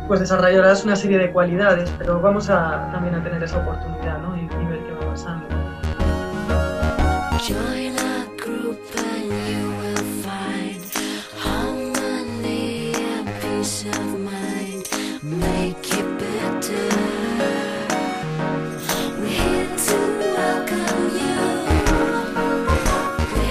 pues 0.08 0.20
desarrollarás 0.20 0.84
una 0.84 0.94
serie 0.94 1.16
de 1.16 1.32
cualidades, 1.32 1.90
pero 1.96 2.20
vamos 2.20 2.50
a, 2.50 2.90
también 2.92 3.14
a 3.14 3.24
tener 3.24 3.42
esa 3.42 3.56
oportunidad 3.56 4.18
¿no? 4.18 4.36
y, 4.36 4.63
Join 7.46 7.92
a 7.98 8.24
group 8.42 8.80
and 8.96 9.28
you 9.50 9.68
will 9.76 10.06
find 10.24 10.80
harmony 11.36 12.94
and 12.94 13.28
peace 13.42 13.84
of 13.84 14.18
mind. 14.18 14.88
Make 15.22 15.92
it 15.92 16.08
better. 16.18 16.88
We're 19.20 19.28
here 19.28 19.68
to 19.76 19.96
welcome 20.38 21.10
you. 21.20 21.36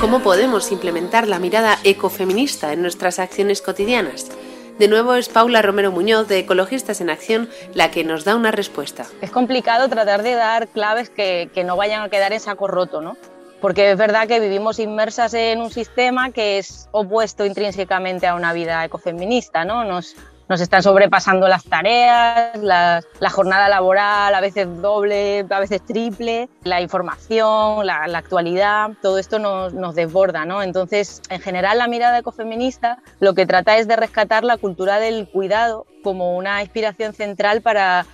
¿Cómo 0.01 0.21
podemos 0.23 0.71
implementar 0.71 1.27
la 1.27 1.37
mirada 1.37 1.77
ecofeminista 1.83 2.73
en 2.73 2.81
nuestras 2.81 3.19
acciones 3.19 3.61
cotidianas? 3.61 4.31
De 4.79 4.87
nuevo 4.87 5.13
es 5.13 5.29
Paula 5.29 5.61
Romero 5.61 5.91
Muñoz 5.91 6.27
de 6.27 6.39
Ecologistas 6.39 6.99
en 6.99 7.11
Acción 7.11 7.47
la 7.75 7.91
que 7.91 8.03
nos 8.03 8.23
da 8.23 8.35
una 8.35 8.49
respuesta. 8.49 9.05
Es 9.21 9.29
complicado 9.29 9.87
tratar 9.87 10.23
de 10.23 10.33
dar 10.33 10.67
claves 10.69 11.11
que, 11.11 11.51
que 11.53 11.63
no 11.63 11.77
vayan 11.77 12.01
a 12.01 12.09
quedar 12.09 12.33
en 12.33 12.39
saco 12.39 12.67
roto, 12.67 12.99
¿no? 12.99 13.15
Porque 13.63 13.91
es 13.91 13.97
verdad 13.97 14.27
que 14.27 14.41
vivimos 14.41 14.77
inmersas 14.77 15.33
en 15.33 15.61
un 15.61 15.71
sistema 15.71 16.31
que 16.31 16.57
es 16.57 16.89
opuesto 16.91 17.45
intrínsecamente 17.45 18.27
a 18.27 18.35
una 18.35 18.51
vida 18.51 18.83
ecofeminista, 18.83 19.63
¿no? 19.63 19.85
Nos, 19.85 20.17
están 20.49 20.83
sobrepasando 20.83 21.47
las 21.47 21.63
tareas, 21.63 22.57
la 22.61 23.29
jornada 23.31 23.69
laboral, 23.69 24.35
a 24.35 24.41
veces 24.41 24.67
doble, 24.81 25.45
a 25.49 25.59
veces 25.61 25.81
triple, 25.81 26.49
la 26.65 26.81
información, 26.81 27.87
la, 27.87 28.03
actualidad, 28.13 28.91
todo 29.01 29.17
esto 29.17 29.39
nos, 29.39 29.95
desborda, 29.95 30.43
¿no? 30.43 30.61
Entonces, 30.61 31.21
en 31.29 31.39
general, 31.39 31.77
la 31.77 31.87
mirada 31.87 32.19
ecofeminista 32.19 32.97
lo 33.21 33.33
que 33.33 33.45
trata 33.45 33.77
es 33.77 33.87
de 33.87 33.95
rescatar 33.95 34.43
la 34.43 34.57
cultura 34.57 34.99
del 34.99 35.29
cuidado 35.29 35.87
como 36.03 36.35
una 36.35 36.61
inspiración 36.61 37.13
central 37.13 37.61
para, 37.61 38.05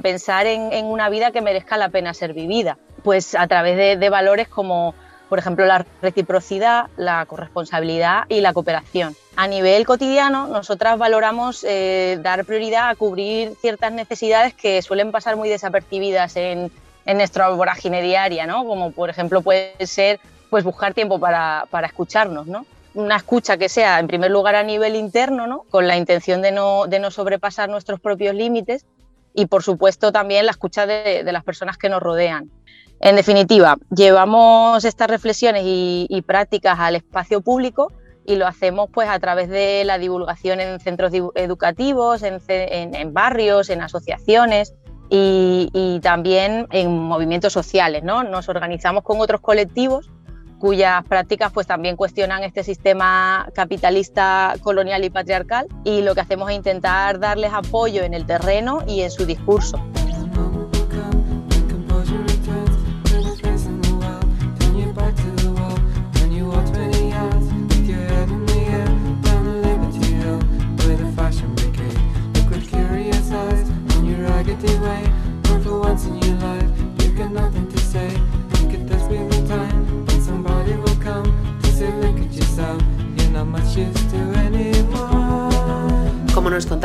pensar 0.00 0.46
en, 0.46 0.72
en 0.72 0.86
una 0.86 1.08
vida 1.08 1.32
que 1.32 1.40
merezca 1.40 1.76
la 1.76 1.88
pena 1.88 2.14
ser 2.14 2.34
vivida, 2.34 2.78
pues 3.02 3.34
a 3.34 3.46
través 3.46 3.98
de, 3.98 4.08
valores 4.08 4.48
como 4.48 4.94
por 5.32 5.38
ejemplo, 5.38 5.64
la 5.64 5.86
reciprocidad, 6.02 6.90
la 6.98 7.24
corresponsabilidad 7.24 8.24
y 8.28 8.42
la 8.42 8.52
cooperación. 8.52 9.16
A 9.34 9.46
nivel 9.46 9.86
cotidiano, 9.86 10.46
nosotras 10.46 10.98
valoramos 10.98 11.64
eh, 11.66 12.18
dar 12.20 12.44
prioridad 12.44 12.90
a 12.90 12.94
cubrir 12.96 13.54
ciertas 13.58 13.92
necesidades 13.92 14.52
que 14.52 14.82
suelen 14.82 15.10
pasar 15.10 15.36
muy 15.36 15.48
desapercibidas 15.48 16.36
en, 16.36 16.70
en 17.06 17.16
nuestra 17.16 17.48
vorágine 17.48 18.02
diaria, 18.02 18.46
¿no? 18.46 18.66
como 18.66 18.90
por 18.90 19.08
ejemplo 19.08 19.40
puede 19.40 19.74
ser 19.86 20.20
pues, 20.50 20.64
buscar 20.64 20.92
tiempo 20.92 21.18
para, 21.18 21.64
para 21.70 21.86
escucharnos. 21.86 22.46
¿no? 22.46 22.66
Una 22.92 23.16
escucha 23.16 23.56
que 23.56 23.70
sea, 23.70 23.98
en 24.00 24.08
primer 24.08 24.30
lugar, 24.30 24.54
a 24.54 24.62
nivel 24.62 24.96
interno, 24.96 25.46
¿no? 25.46 25.64
con 25.70 25.86
la 25.86 25.96
intención 25.96 26.42
de 26.42 26.52
no, 26.52 26.86
de 26.86 26.98
no 26.98 27.10
sobrepasar 27.10 27.70
nuestros 27.70 28.00
propios 28.00 28.34
límites 28.34 28.84
y, 29.32 29.46
por 29.46 29.62
supuesto, 29.62 30.12
también 30.12 30.44
la 30.44 30.50
escucha 30.52 30.84
de 30.84 31.22
las 31.24 31.42
personas 31.42 31.78
que 31.78 31.88
nos 31.88 32.02
rodean. 32.02 32.50
En 33.04 33.16
definitiva, 33.16 33.78
llevamos 33.90 34.84
estas 34.84 35.08
reflexiones 35.08 35.64
y, 35.66 36.24
prácticas 36.24 36.78
al 36.78 36.94
espacio 36.94 37.40
público 37.40 37.92
y 38.24 38.36
lo 38.36 38.46
hacemos 38.46 38.88
pues 38.92 39.08
a 39.08 39.18
través 39.18 39.48
de 39.48 39.82
la 39.84 39.98
divulgación 39.98 40.60
en 40.60 40.78
centros 40.78 41.12
educativos, 41.34 42.22
en 42.22 43.12
barrios, 43.12 43.70
en 43.70 43.82
asociaciones 43.82 44.74
y, 45.10 45.68
y 45.72 45.98
también 45.98 46.68
en 46.70 46.96
movimientos 46.96 47.52
sociales. 47.52 48.04
¿no? 48.04 48.22
Nos 48.22 48.48
organizamos 48.48 49.02
con 49.02 49.20
otros 49.20 49.40
colectivos 49.40 50.08
cuyas 50.60 51.04
prácticas 51.04 51.50
pues 51.50 51.66
también 51.66 51.96
cuestionan 51.96 52.44
este 52.44 52.62
sistema 52.62 53.48
capitalista, 53.52 54.54
colonial 54.62 55.02
y 55.02 55.10
patriarcal 55.10 55.66
y 55.82 56.02
lo 56.02 56.14
que 56.14 56.20
hacemos 56.20 56.48
es 56.50 56.56
intentar 56.56 57.18
darles 57.18 57.52
apoyo 57.52 58.04
en 58.04 58.14
el 58.14 58.26
terreno 58.26 58.84
y 58.86 59.00
en 59.00 59.10
su 59.10 59.26
discurso. 59.26 59.84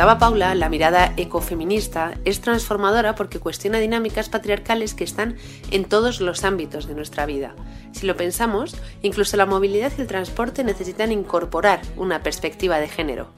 Contaba 0.08 0.30
Paula, 0.30 0.54
la 0.54 0.70
mirada 0.70 1.12
ecofeminista 1.18 2.14
es 2.24 2.40
transformadora 2.40 3.14
porque 3.14 3.40
cuestiona 3.40 3.78
dinámicas 3.78 4.30
patriarcales 4.30 4.94
que 4.94 5.04
están 5.04 5.36
en 5.70 5.84
todos 5.84 6.22
los 6.22 6.44
ámbitos 6.44 6.88
de 6.88 6.94
nuestra 6.94 7.26
vida. 7.26 7.54
Si 7.92 8.06
lo 8.06 8.16
pensamos, 8.16 8.74
incluso 9.02 9.36
la 9.36 9.44
movilidad 9.44 9.92
y 9.98 10.00
el 10.00 10.06
transporte 10.06 10.64
necesitan 10.64 11.12
incorporar 11.12 11.82
una 11.98 12.22
perspectiva 12.22 12.80
de 12.80 12.88
género. 12.88 13.28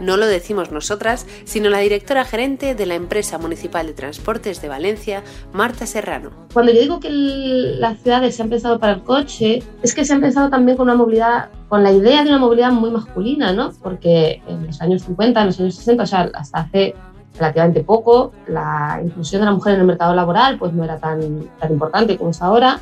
No 0.00 0.16
lo 0.16 0.26
decimos 0.26 0.70
nosotras, 0.70 1.26
sino 1.44 1.70
la 1.70 1.78
directora 1.78 2.24
gerente 2.24 2.74
de 2.74 2.86
la 2.86 2.94
empresa 2.94 3.38
municipal 3.38 3.86
de 3.86 3.92
transportes 3.92 4.60
de 4.60 4.68
Valencia, 4.68 5.22
Marta 5.52 5.86
Serrano. 5.86 6.30
Cuando 6.52 6.72
yo 6.72 6.80
digo 6.80 7.00
que 7.00 7.10
las 7.10 8.00
ciudades 8.00 8.36
se 8.36 8.42
han 8.42 8.50
pensado 8.50 8.78
para 8.78 8.94
el 8.94 9.02
coche, 9.02 9.62
es 9.82 9.94
que 9.94 10.04
se 10.04 10.12
han 10.12 10.20
pensado 10.20 10.50
también 10.50 10.76
con 10.76 10.88
una 10.88 10.96
movilidad, 10.96 11.48
con 11.68 11.82
la 11.82 11.92
idea 11.92 12.22
de 12.22 12.30
una 12.30 12.38
movilidad 12.38 12.72
muy 12.72 12.90
masculina, 12.90 13.52
¿no? 13.52 13.72
Porque 13.82 14.42
en 14.48 14.66
los 14.66 14.80
años 14.80 15.02
50, 15.02 15.40
en 15.40 15.46
los 15.46 15.60
años 15.60 15.74
60, 15.76 16.02
o 16.02 16.06
sea, 16.06 16.30
hasta 16.34 16.58
hace 16.58 16.94
relativamente 17.38 17.82
poco, 17.82 18.32
la 18.46 19.00
inclusión 19.02 19.40
de 19.42 19.46
la 19.46 19.52
mujer 19.52 19.74
en 19.74 19.80
el 19.80 19.86
mercado 19.86 20.14
laboral 20.14 20.58
pues 20.58 20.72
no 20.72 20.84
era 20.84 20.98
tan, 20.98 21.48
tan 21.58 21.72
importante 21.72 22.16
como 22.16 22.30
es 22.30 22.42
ahora. 22.42 22.80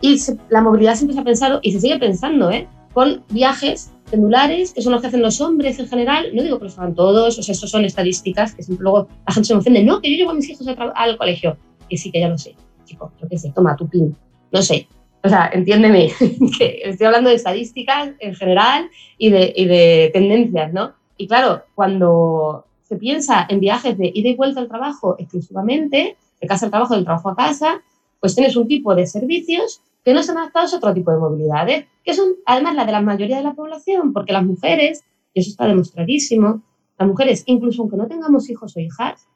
Y 0.00 0.18
la 0.48 0.62
movilidad 0.62 0.94
se 0.94 1.06
ha 1.18 1.24
pensado, 1.24 1.60
y 1.62 1.72
se 1.72 1.80
sigue 1.80 1.98
pensando, 1.98 2.50
¿eh? 2.50 2.66
Con 2.92 3.24
viajes 3.30 3.92
pendulares, 4.10 4.72
que 4.72 4.82
son 4.82 4.92
los 4.92 5.00
que 5.00 5.08
hacen 5.08 5.22
los 5.22 5.40
hombres 5.40 5.78
en 5.78 5.88
general. 5.88 6.30
No 6.34 6.42
digo 6.42 6.58
que 6.58 6.64
los 6.64 6.78
hagan 6.78 6.94
todos, 6.94 7.38
o 7.38 7.42
sea, 7.42 7.52
eso 7.52 7.66
son 7.66 7.84
estadísticas 7.84 8.54
que 8.54 8.62
siempre 8.62 8.82
luego 8.82 9.08
la 9.26 9.34
gente 9.34 9.46
se 9.46 9.54
ofende. 9.54 9.84
No, 9.84 10.00
que 10.00 10.10
yo 10.10 10.16
llevo 10.16 10.30
a 10.30 10.34
mis 10.34 10.48
hijos 10.48 10.66
al 10.68 11.16
colegio. 11.16 11.56
Que 11.88 11.96
sí, 11.96 12.10
que 12.10 12.20
ya 12.20 12.28
lo 12.28 12.38
sé 12.38 12.54
chico, 12.90 13.12
yo 13.20 13.28
qué 13.28 13.38
sé, 13.38 13.52
toma 13.54 13.76
tu 13.76 13.88
pin, 13.88 14.14
no 14.50 14.62
sé. 14.62 14.88
O 15.22 15.28
sea, 15.28 15.50
entiéndeme, 15.52 16.10
que 16.58 16.80
estoy 16.84 17.06
hablando 17.06 17.30
de 17.30 17.36
estadísticas 17.36 18.10
en 18.18 18.34
general 18.34 18.90
y 19.18 19.30
de, 19.30 19.52
y 19.54 19.66
de 19.66 20.10
tendencias, 20.12 20.72
¿no? 20.72 20.94
Y 21.16 21.26
claro, 21.26 21.62
cuando 21.74 22.66
se 22.82 22.96
piensa 22.96 23.46
en 23.48 23.60
viajes 23.60 23.96
de 23.96 24.10
ida 24.12 24.30
y 24.30 24.36
vuelta 24.36 24.60
al 24.60 24.68
trabajo 24.68 25.16
exclusivamente, 25.18 26.16
de 26.40 26.46
casa 26.48 26.66
al 26.66 26.70
trabajo, 26.70 26.94
del 26.94 27.04
trabajo 27.04 27.28
a 27.30 27.36
casa, 27.36 27.82
pues 28.18 28.34
tienes 28.34 28.56
un 28.56 28.66
tipo 28.66 28.94
de 28.94 29.06
servicios 29.06 29.82
que 30.04 30.14
no 30.14 30.22
son 30.22 30.38
adaptados 30.38 30.72
a 30.72 30.76
otro 30.78 30.94
tipo 30.94 31.10
de 31.10 31.18
movilidades, 31.18 31.86
que 32.04 32.14
son 32.14 32.34
además 32.46 32.74
la 32.74 32.84
de 32.84 32.92
la 32.92 33.00
mayoría 33.00 33.38
de 33.38 33.44
la 33.44 33.54
población, 33.54 34.12
porque 34.12 34.32
las 34.32 34.44
mujeres, 34.44 35.04
y 35.34 35.40
eso 35.40 35.50
está 35.50 35.66
demostradísimo, 35.66 36.62
las 36.98 37.08
mujeres, 37.08 37.42
incluso 37.46 37.82
aunque 37.82 37.96
no 37.96 38.06
tengamos 38.06 38.48
hijos 38.50 38.76
o 38.76 38.80
hijas, 38.80 39.26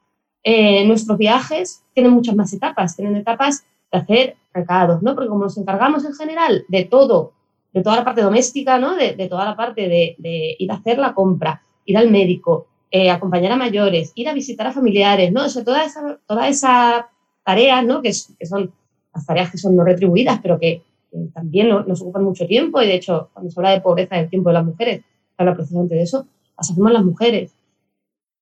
eh, 0.43 0.85
nuestros 0.85 1.17
viajes 1.17 1.83
tienen 1.93 2.11
muchas 2.11 2.35
más 2.35 2.53
etapas, 2.53 2.95
tienen 2.95 3.15
etapas 3.15 3.65
de 3.91 3.97
hacer 3.97 4.35
recados, 4.53 5.01
¿no? 5.01 5.15
Porque 5.15 5.29
como 5.29 5.43
nos 5.43 5.57
encargamos 5.57 6.05
en 6.05 6.13
general 6.13 6.65
de 6.67 6.85
todo, 6.85 7.33
de 7.73 7.81
toda 7.81 7.97
la 7.97 8.05
parte 8.05 8.21
doméstica, 8.21 8.77
¿no? 8.77 8.95
De, 8.95 9.13
toda 9.27 9.45
la 9.45 9.55
parte 9.55 9.89
de, 9.89 10.55
ir 10.59 10.71
a 10.71 10.75
hacer 10.75 10.99
la 10.99 11.13
compra, 11.13 11.61
ir 11.85 11.97
al 11.97 12.11
médico, 12.11 12.67
eh, 12.91 13.09
acompañar 13.09 13.51
a 13.51 13.57
mayores, 13.57 14.11
ir 14.15 14.29
a 14.29 14.33
visitar 14.33 14.67
a 14.67 14.71
familiares, 14.71 15.31
¿no? 15.31 15.45
O 15.45 15.49
sea, 15.49 15.63
toda 15.63 15.83
esa, 15.83 16.19
toda 16.27 16.47
esa 16.47 17.09
tarea, 17.43 17.81
¿no? 17.81 18.01
Que 18.01 18.13
son 18.13 18.71
las 19.15 19.25
tareas 19.25 19.49
que 19.51 19.57
son 19.57 19.75
no 19.75 19.83
retribuidas, 19.83 20.39
pero 20.41 20.59
que, 20.59 20.83
que 21.11 21.17
también 21.33 21.69
no- 21.69 21.83
nos 21.83 22.01
ocupan 22.01 22.23
mucho 22.23 22.45
tiempo 22.45 22.81
y 22.81 22.87
de 22.87 22.95
hecho, 22.95 23.29
cuando 23.33 23.49
se 23.51 23.59
habla 23.59 23.71
de 23.71 23.81
pobreza 23.81 24.17
del 24.17 24.29
tiempo 24.29 24.49
de 24.49 24.53
las 24.53 24.65
mujeres, 24.65 24.97
se 25.01 25.35
habla 25.37 25.55
precisamente 25.55 25.95
de 25.95 26.01
eso, 26.03 26.27
las 26.57 26.69
hacemos 26.71 26.91
las 26.91 27.03
mujeres 27.03 27.55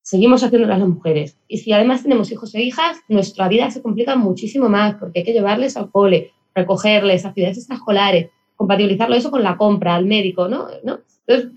seguimos 0.06 0.44
haciéndolas 0.44 0.80
las 0.80 0.90
mujeres. 0.90 1.38
Y 1.48 1.60
si 1.60 1.72
además 1.72 2.04
tenemos 2.04 2.30
hijos 2.30 2.54
e 2.56 2.62
hijas, 2.62 2.98
nuestra 3.08 3.48
vida 3.48 3.72
se 3.72 3.82
complica 3.82 4.18
muchísimo 4.18 4.68
más 4.68 4.96
porque 4.96 5.20
hay 5.20 5.26
que 5.26 5.32
llevarles 5.32 5.78
al 5.78 5.90
cole, 5.92 6.32
recogerles, 6.54 7.26
actividades 7.26 7.60
extraescolares, 7.60 8.30
compatibilizarlo 8.58 9.16
eso 9.16 9.32
con 9.32 9.44
la 9.44 9.56
compra, 9.56 9.96
al 9.96 10.06
médico, 10.06 10.50
¿no? 10.50 10.68
¿no? 10.84 11.00
Entonces, 11.26 11.52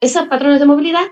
esos 0.00 0.26
patrones 0.28 0.58
de 0.58 0.64
movilidad, 0.64 1.04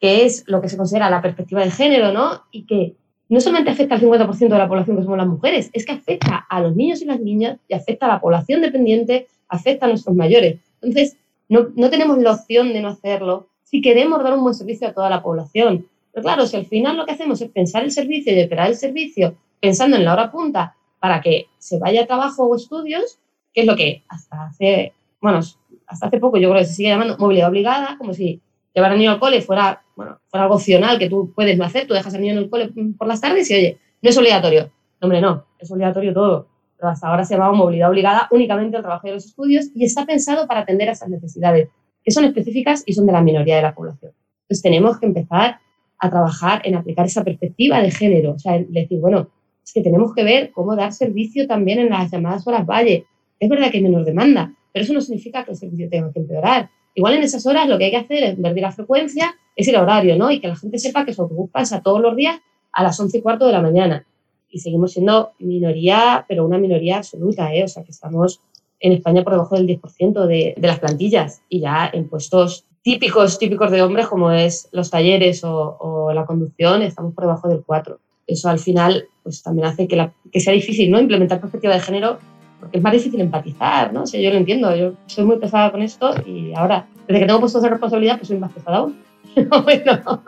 que 0.00 0.24
es 0.24 0.44
lo 0.46 0.62
que 0.62 0.70
se 0.70 0.78
considera 0.78 1.10
la 1.10 1.20
perspectiva 1.20 1.62
de 1.62 1.70
género, 1.70 2.12
¿no? 2.12 2.44
Y 2.50 2.64
que 2.64 2.96
no 3.30 3.40
solamente 3.40 3.70
afecta 3.70 3.94
al 3.94 4.00
50% 4.00 4.38
de 4.38 4.58
la 4.58 4.68
población 4.68 4.96
que 4.96 5.02
somos 5.04 5.16
las 5.16 5.26
mujeres, 5.26 5.70
es 5.72 5.86
que 5.86 5.92
afecta 5.92 6.46
a 6.48 6.60
los 6.60 6.74
niños 6.74 7.00
y 7.00 7.04
las 7.04 7.20
niñas 7.20 7.58
y 7.68 7.74
afecta 7.74 8.06
a 8.06 8.08
la 8.08 8.20
población 8.20 8.60
dependiente, 8.60 9.28
afecta 9.48 9.86
a 9.86 9.88
nuestros 9.88 10.16
mayores. 10.16 10.58
Entonces, 10.82 11.16
no, 11.48 11.68
no 11.76 11.90
tenemos 11.90 12.18
la 12.18 12.32
opción 12.32 12.72
de 12.72 12.82
no 12.82 12.88
hacerlo 12.88 13.48
si 13.62 13.80
queremos 13.80 14.22
dar 14.22 14.34
un 14.34 14.42
buen 14.42 14.54
servicio 14.54 14.88
a 14.88 14.92
toda 14.92 15.08
la 15.08 15.22
población. 15.22 15.86
Pero 16.12 16.24
claro, 16.24 16.46
si 16.46 16.56
al 16.56 16.66
final 16.66 16.96
lo 16.96 17.06
que 17.06 17.12
hacemos 17.12 17.40
es 17.40 17.50
pensar 17.50 17.84
el 17.84 17.92
servicio 17.92 18.36
y 18.36 18.42
operar 18.42 18.68
el 18.68 18.76
servicio 18.76 19.36
pensando 19.60 19.96
en 19.96 20.04
la 20.04 20.14
hora 20.14 20.32
punta 20.32 20.74
para 20.98 21.20
que 21.20 21.46
se 21.58 21.78
vaya 21.78 22.02
a 22.02 22.06
trabajo 22.06 22.44
o 22.44 22.56
estudios, 22.56 23.18
que 23.54 23.60
es 23.60 23.66
lo 23.66 23.76
que 23.76 24.02
hasta 24.08 24.46
hace, 24.46 24.92
bueno, 25.20 25.38
hasta 25.86 26.06
hace 26.06 26.18
poco 26.18 26.36
yo 26.38 26.50
creo 26.50 26.62
que 26.62 26.66
se 26.66 26.74
sigue 26.74 26.88
llamando 26.88 27.16
movilidad 27.18 27.48
obligada, 27.48 27.96
como 27.96 28.12
si 28.12 28.40
llevar 28.74 28.92
al 28.92 28.98
niño 28.98 29.12
al 29.12 29.20
cole 29.20 29.40
fuera, 29.40 29.82
bueno, 30.00 30.18
fuera 30.28 30.44
algo 30.44 30.54
opcional 30.54 30.98
que 30.98 31.10
tú 31.10 31.30
puedes 31.34 31.60
hacer, 31.60 31.86
tú 31.86 31.92
dejas 31.92 32.14
al 32.14 32.22
niño 32.22 32.32
en 32.32 32.38
el 32.38 32.48
cole 32.48 32.72
por 32.96 33.06
las 33.06 33.20
tardes 33.20 33.50
y 33.50 33.54
oye, 33.54 33.78
no 34.00 34.08
es 34.08 34.16
obligatorio. 34.16 34.70
No, 34.98 35.06
hombre, 35.06 35.20
no, 35.20 35.44
es 35.58 35.70
obligatorio 35.70 36.14
todo. 36.14 36.48
Pero 36.78 36.88
hasta 36.88 37.06
ahora 37.06 37.22
se 37.22 37.34
llama 37.34 37.52
movilidad 37.52 37.90
obligada 37.90 38.26
únicamente 38.30 38.78
al 38.78 38.82
trabajo 38.82 39.06
y 39.06 39.10
los 39.10 39.26
estudios 39.26 39.66
y 39.74 39.84
está 39.84 40.06
pensado 40.06 40.46
para 40.48 40.60
atender 40.60 40.88
a 40.88 40.92
esas 40.92 41.10
necesidades, 41.10 41.68
que 42.02 42.10
son 42.12 42.24
específicas 42.24 42.82
y 42.86 42.94
son 42.94 43.04
de 43.04 43.12
la 43.12 43.20
minoría 43.20 43.56
de 43.56 43.60
la 43.60 43.74
población. 43.74 44.12
Entonces 44.44 44.62
tenemos 44.62 44.98
que 44.98 45.04
empezar 45.04 45.58
a 45.98 46.08
trabajar 46.08 46.62
en 46.64 46.76
aplicar 46.76 47.04
esa 47.04 47.22
perspectiva 47.22 47.82
de 47.82 47.90
género, 47.90 48.32
o 48.32 48.38
sea, 48.38 48.58
decir, 48.58 49.00
bueno, 49.00 49.28
es 49.62 49.70
que 49.70 49.82
tenemos 49.82 50.14
que 50.14 50.24
ver 50.24 50.50
cómo 50.50 50.76
dar 50.76 50.94
servicio 50.94 51.46
también 51.46 51.78
en 51.78 51.90
las 51.90 52.10
llamadas 52.10 52.46
horas 52.46 52.64
valle. 52.64 53.04
Es 53.38 53.50
verdad 53.50 53.70
que 53.70 53.76
hay 53.76 53.82
menos 53.82 54.06
demanda, 54.06 54.54
pero 54.72 54.82
eso 54.82 54.94
no 54.94 55.02
significa 55.02 55.44
que 55.44 55.50
el 55.50 55.58
servicio 55.58 55.90
tenga 55.90 56.10
que 56.10 56.20
empeorar. 56.20 56.70
Igual 56.94 57.14
en 57.14 57.22
esas 57.22 57.46
horas 57.46 57.68
lo 57.68 57.78
que 57.78 57.84
hay 57.84 57.90
que 57.90 57.96
hacer 57.96 58.24
es 58.24 58.40
ver 58.40 58.56
la 58.56 58.72
frecuencia, 58.72 59.34
es 59.56 59.68
el 59.68 59.76
horario, 59.76 60.16
¿no? 60.16 60.30
Y 60.30 60.40
que 60.40 60.48
la 60.48 60.56
gente 60.56 60.78
sepa 60.78 61.04
que 61.04 61.14
su 61.14 61.22
autobús 61.22 61.50
pasa 61.50 61.82
todos 61.82 62.00
los 62.00 62.16
días 62.16 62.40
a 62.72 62.82
las 62.82 62.98
once 62.98 63.18
y 63.18 63.22
cuarto 63.22 63.46
de 63.46 63.52
la 63.52 63.62
mañana. 63.62 64.06
Y 64.48 64.58
seguimos 64.58 64.92
siendo 64.92 65.32
minoría, 65.38 66.24
pero 66.28 66.44
una 66.44 66.58
minoría 66.58 66.98
absoluta, 66.98 67.54
¿eh? 67.54 67.64
O 67.64 67.68
sea, 67.68 67.84
que 67.84 67.92
estamos 67.92 68.40
en 68.80 68.92
España 68.92 69.22
por 69.22 69.34
debajo 69.34 69.56
del 69.56 69.66
10% 69.66 70.26
de, 70.26 70.54
de 70.56 70.66
las 70.66 70.80
plantillas 70.80 71.42
y 71.48 71.60
ya 71.60 71.90
en 71.92 72.08
puestos 72.08 72.64
típicos, 72.82 73.38
típicos 73.38 73.70
de 73.70 73.82
hombres 73.82 74.06
como 74.08 74.30
es 74.30 74.68
los 74.72 74.90
talleres 74.90 75.42
o, 75.44 76.10
la 76.14 76.24
conducción, 76.24 76.82
estamos 76.82 77.14
por 77.14 77.24
debajo 77.24 77.48
del 77.48 77.62
4. 77.64 77.98
Eso 78.26 78.48
al 78.48 78.58
final 78.58 79.06
pues 79.22 79.42
también 79.42 79.66
hace 79.66 79.86
que, 79.86 79.96
la, 79.96 80.12
que 80.32 80.40
sea 80.40 80.52
difícil 80.52 80.90
¿no? 80.90 81.00
implementar 81.00 81.40
perspectiva 81.40 81.74
de 81.74 81.80
género 81.80 82.18
porque 82.60 82.78
es 82.78 82.82
más 82.82 82.92
difícil 82.92 83.20
empatizar, 83.20 83.92
¿no? 83.92 84.02
O 84.02 84.06
yo 84.06 84.30
lo 84.30 84.36
entiendo, 84.36 84.74
yo 84.76 84.92
soy 85.06 85.24
muy 85.24 85.38
pesada 85.38 85.72
con 85.72 85.82
esto 85.82 86.14
y 86.26 86.52
ahora, 86.54 86.86
desde 87.08 87.20
que 87.20 87.26
tengo 87.26 87.40
puestos 87.40 87.62
de 87.62 87.70
responsabilidad, 87.70 88.18
pues 88.18 88.28
soy 88.28 88.38
más 88.38 88.52
pesada 88.52 88.78
aún. 88.78 88.96
bueno. 89.64 90.22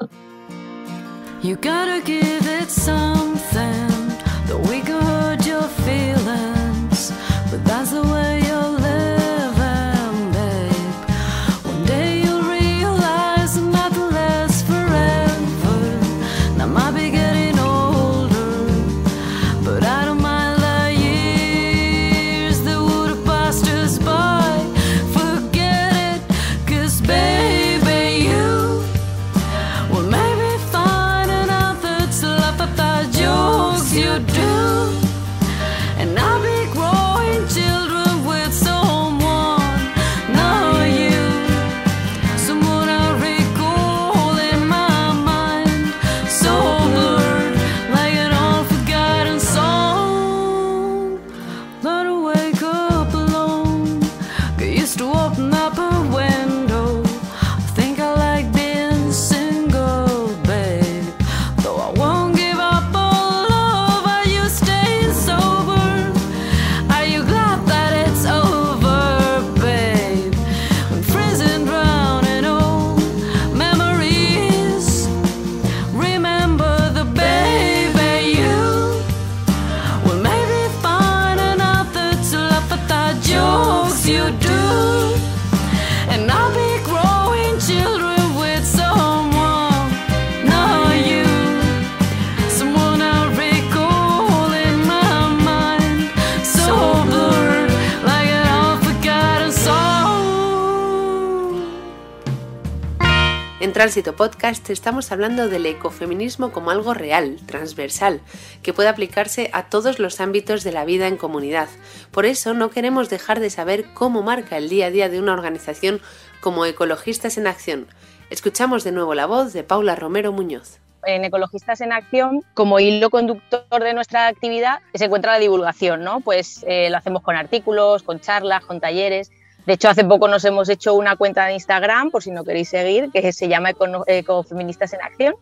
Tránsito 103.71 104.17
Podcast 104.17 104.69
estamos 104.71 105.13
hablando 105.13 105.49
del 105.49 105.65
ecofeminismo 105.67 106.51
como 106.51 106.73
algo 106.73 106.95
real, 106.95 107.39
transversal, 107.47 108.21
que 108.65 108.73
puede 108.73 108.89
aplicarse 108.89 109.51
a 109.53 109.69
todos 109.69 110.01
los 110.01 110.21
ámbitos 110.21 110.65
de 110.65 110.73
la 110.73 110.85
vida 110.85 111.07
en 111.07 111.17
comunidad. 111.17 111.69
Por 112.11 112.27
eso 112.27 112.55
no 112.55 112.71
queremos 112.71 113.09
dejar 113.09 113.39
de 113.39 113.51
saber 113.51 113.85
cómo 113.95 114.23
marca 114.23 114.57
el 114.57 114.69
día 114.69 114.87
a 114.87 114.91
día 114.91 115.09
de 115.09 115.21
una 115.21 115.33
organización 115.33 116.01
como 116.41 116.67
Ecologistas 116.67 117.39
en 117.39 117.47
Acción. 117.47 117.87
Escuchamos 118.31 118.83
de 118.83 118.91
nuevo 118.91 119.15
la 119.15 119.27
voz 119.27 119.53
de 119.53 119.63
Paula 119.63 119.95
Romero 119.95 120.33
Muñoz 120.33 120.81
en 121.05 121.25
Ecologistas 121.25 121.81
en 121.81 121.93
Acción, 121.93 122.43
como 122.55 122.79
hilo 122.79 123.11
conductor 123.11 123.83
de 123.83 123.93
nuestra 123.93 124.29
actividad, 124.29 124.79
se 124.95 125.07
encuentra 125.07 125.33
la 125.33 125.41
divulgación, 125.41 126.05
¿no? 126.05 126.21
Pues 126.21 126.65
eh, 126.69 126.91
lo 126.91 126.97
hacemos 126.97 127.23
con 127.23 127.35
artículos, 127.35 128.05
con 128.05 128.21
charlas, 128.21 128.65
con 128.65 128.81
talleres 128.81 129.33
de 129.67 129.75
hecho, 129.75 129.89
hace 129.89 130.05
poco 130.05 130.27
nos 130.27 130.45
hemos 130.45 130.69
hecho 130.69 130.95
una 130.95 131.17
cuenta 131.17 131.47
de 131.47 131.55
Instagram, 131.55 132.11
por 132.11 132.23
si 132.23 132.31
no 132.31 132.43
queréis 132.43 132.69
seguir, 132.69 133.11
que 133.13 133.33
se 133.33 133.49
llama 133.49 133.71
Ecofeministas 134.07 134.93
en 134.93 135.03
Acción. 135.03 135.35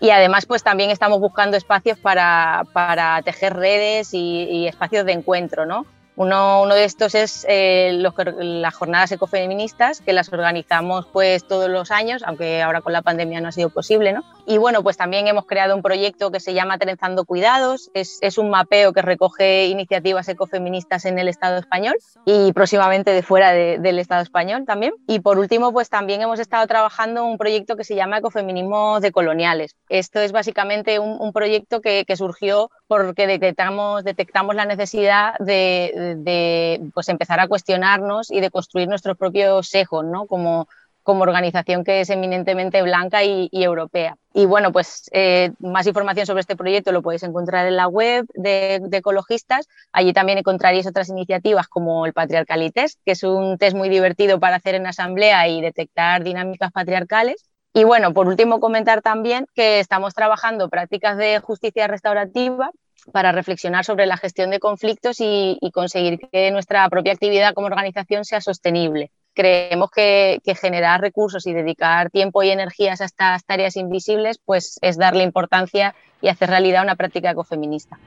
Y 0.00 0.10
además, 0.10 0.46
pues 0.46 0.62
también 0.62 0.90
estamos 0.90 1.20
buscando 1.20 1.56
espacios 1.56 1.98
para, 1.98 2.64
para 2.72 3.22
tejer 3.22 3.54
redes 3.54 4.12
y, 4.12 4.66
espacios 4.66 5.06
de 5.06 5.12
encuentro, 5.12 5.64
¿no? 5.64 5.86
Uno, 6.14 6.66
de 6.66 6.84
estos 6.84 7.14
es 7.14 7.46
eh, 7.48 7.90
las 7.92 8.74
jornadas 8.74 9.12
ecofeministas, 9.12 10.00
que 10.02 10.12
las 10.12 10.30
organizamos 10.30 11.06
pues 11.06 11.46
todos 11.46 11.70
los 11.70 11.90
años, 11.90 12.22
aunque 12.26 12.60
ahora 12.60 12.82
con 12.82 12.92
la 12.92 13.00
pandemia 13.00 13.40
no 13.40 13.48
ha 13.48 13.52
sido 13.52 13.70
posible, 13.70 14.12
¿no? 14.12 14.22
Y 14.46 14.58
bueno, 14.58 14.82
pues 14.82 14.96
también 14.96 15.26
hemos 15.26 15.46
creado 15.46 15.74
un 15.74 15.82
proyecto 15.82 16.30
que 16.30 16.40
se 16.40 16.52
llama 16.52 16.76
Trenzando 16.76 17.24
Cuidados, 17.24 17.90
es, 17.94 18.20
un 18.38 18.50
mapeo 18.50 18.92
que 18.92 19.02
recoge 19.02 19.66
iniciativas 19.66 20.28
ecofeministas 20.28 21.04
en 21.04 21.18
el 21.18 21.28
Estado 21.28 21.58
español 21.58 21.94
y 22.24 22.52
próximamente 22.52 23.12
de 23.12 23.22
fuera 23.22 23.52
del 23.52 23.98
Estado 23.98 24.22
español 24.22 24.64
también. 24.66 24.92
Y 25.06 25.20
por 25.20 25.38
último, 25.38 25.72
pues 25.72 25.88
también 25.88 26.22
hemos 26.22 26.40
estado 26.40 26.66
trabajando 26.66 27.24
un 27.24 27.38
proyecto 27.38 27.76
que 27.76 27.84
se 27.84 27.94
llama 27.94 28.18
Ecofeminismo 28.18 29.00
de 29.00 29.12
Coloniales. 29.12 29.76
Esto 29.88 30.20
es 30.20 30.32
básicamente 30.32 30.98
un, 30.98 31.16
un 31.20 31.32
proyecto 31.32 31.80
que, 31.80 32.04
que 32.06 32.16
surgió 32.16 32.70
porque 32.86 33.26
detectamos, 33.26 34.04
detectamos 34.04 34.54
la 34.54 34.64
necesidad 34.64 35.34
de 35.38 35.92
de, 36.02 36.80
pues 36.94 37.08
empezar 37.08 37.40
a 37.40 37.48
cuestionarnos 37.48 38.30
y 38.30 38.40
de 38.40 38.50
construir 38.50 38.88
nuestro 38.88 39.14
propio 39.14 39.62
sesgo, 39.62 40.02
¿no? 40.02 40.26
Como, 40.26 40.68
como 41.02 41.22
organización 41.22 41.84
que 41.84 42.00
es 42.00 42.10
eminentemente 42.10 42.82
blanca 42.82 43.24
y, 43.24 43.48
europea. 43.52 44.16
Y 44.32 44.46
bueno, 44.46 44.72
pues 44.72 45.10
eh, 45.12 45.52
más 45.58 45.86
información 45.86 46.26
sobre 46.26 46.40
este 46.40 46.56
proyecto 46.56 46.92
lo 46.92 47.02
podéis 47.02 47.22
encontrar 47.22 47.66
en 47.66 47.76
la 47.76 47.88
web 47.88 48.26
de, 48.34 48.80
ecologistas. 48.92 49.68
Allí 49.92 50.12
también 50.12 50.38
encontraréis 50.38 50.86
otras 50.86 51.08
iniciativas 51.08 51.68
como 51.68 52.06
el 52.06 52.12
Patriarcality 52.12 52.70
Test, 52.70 53.00
que 53.04 53.12
es 53.12 53.22
un 53.24 53.58
test 53.58 53.76
muy 53.76 53.88
divertido 53.88 54.40
para 54.40 54.56
hacer 54.56 54.74
en 54.74 54.86
asamblea 54.86 55.48
y 55.48 55.60
detectar 55.60 56.22
dinámicas 56.22 56.72
patriarcales. 56.72 57.48
Y 57.74 57.84
bueno, 57.84 58.12
por 58.12 58.28
último 58.28 58.60
comentar 58.60 59.02
también 59.02 59.46
que 59.54 59.80
estamos 59.80 60.14
trabajando 60.14 60.68
prácticas 60.68 61.16
de 61.16 61.40
justicia 61.40 61.86
restaurativa 61.86 62.70
para 63.10 63.32
reflexionar 63.32 63.84
sobre 63.84 64.06
la 64.06 64.16
gestión 64.16 64.50
de 64.50 64.60
conflictos 64.60 65.16
y, 65.20 65.58
conseguir 65.72 66.20
que 66.30 66.50
nuestra 66.50 66.88
propia 66.88 67.12
actividad 67.12 67.54
como 67.54 67.66
organización 67.66 68.24
sea 68.24 68.40
sostenible. 68.40 69.10
Creemos 69.34 69.90
que, 69.90 70.40
generar 70.60 71.00
recursos 71.00 71.46
y 71.46 71.52
dedicar 71.52 72.10
tiempo 72.10 72.42
y 72.42 72.50
energías 72.50 73.00
a 73.00 73.06
estas 73.06 73.44
tareas 73.44 73.76
invisibles 73.76 74.38
pues 74.44 74.78
es 74.82 74.98
darle 74.98 75.24
importancia 75.24 75.94
y 76.20 76.28
hacer 76.28 76.50
realidad 76.50 76.82
una 76.82 76.96
práctica 76.96 77.30
ecofeminista. 77.30 77.98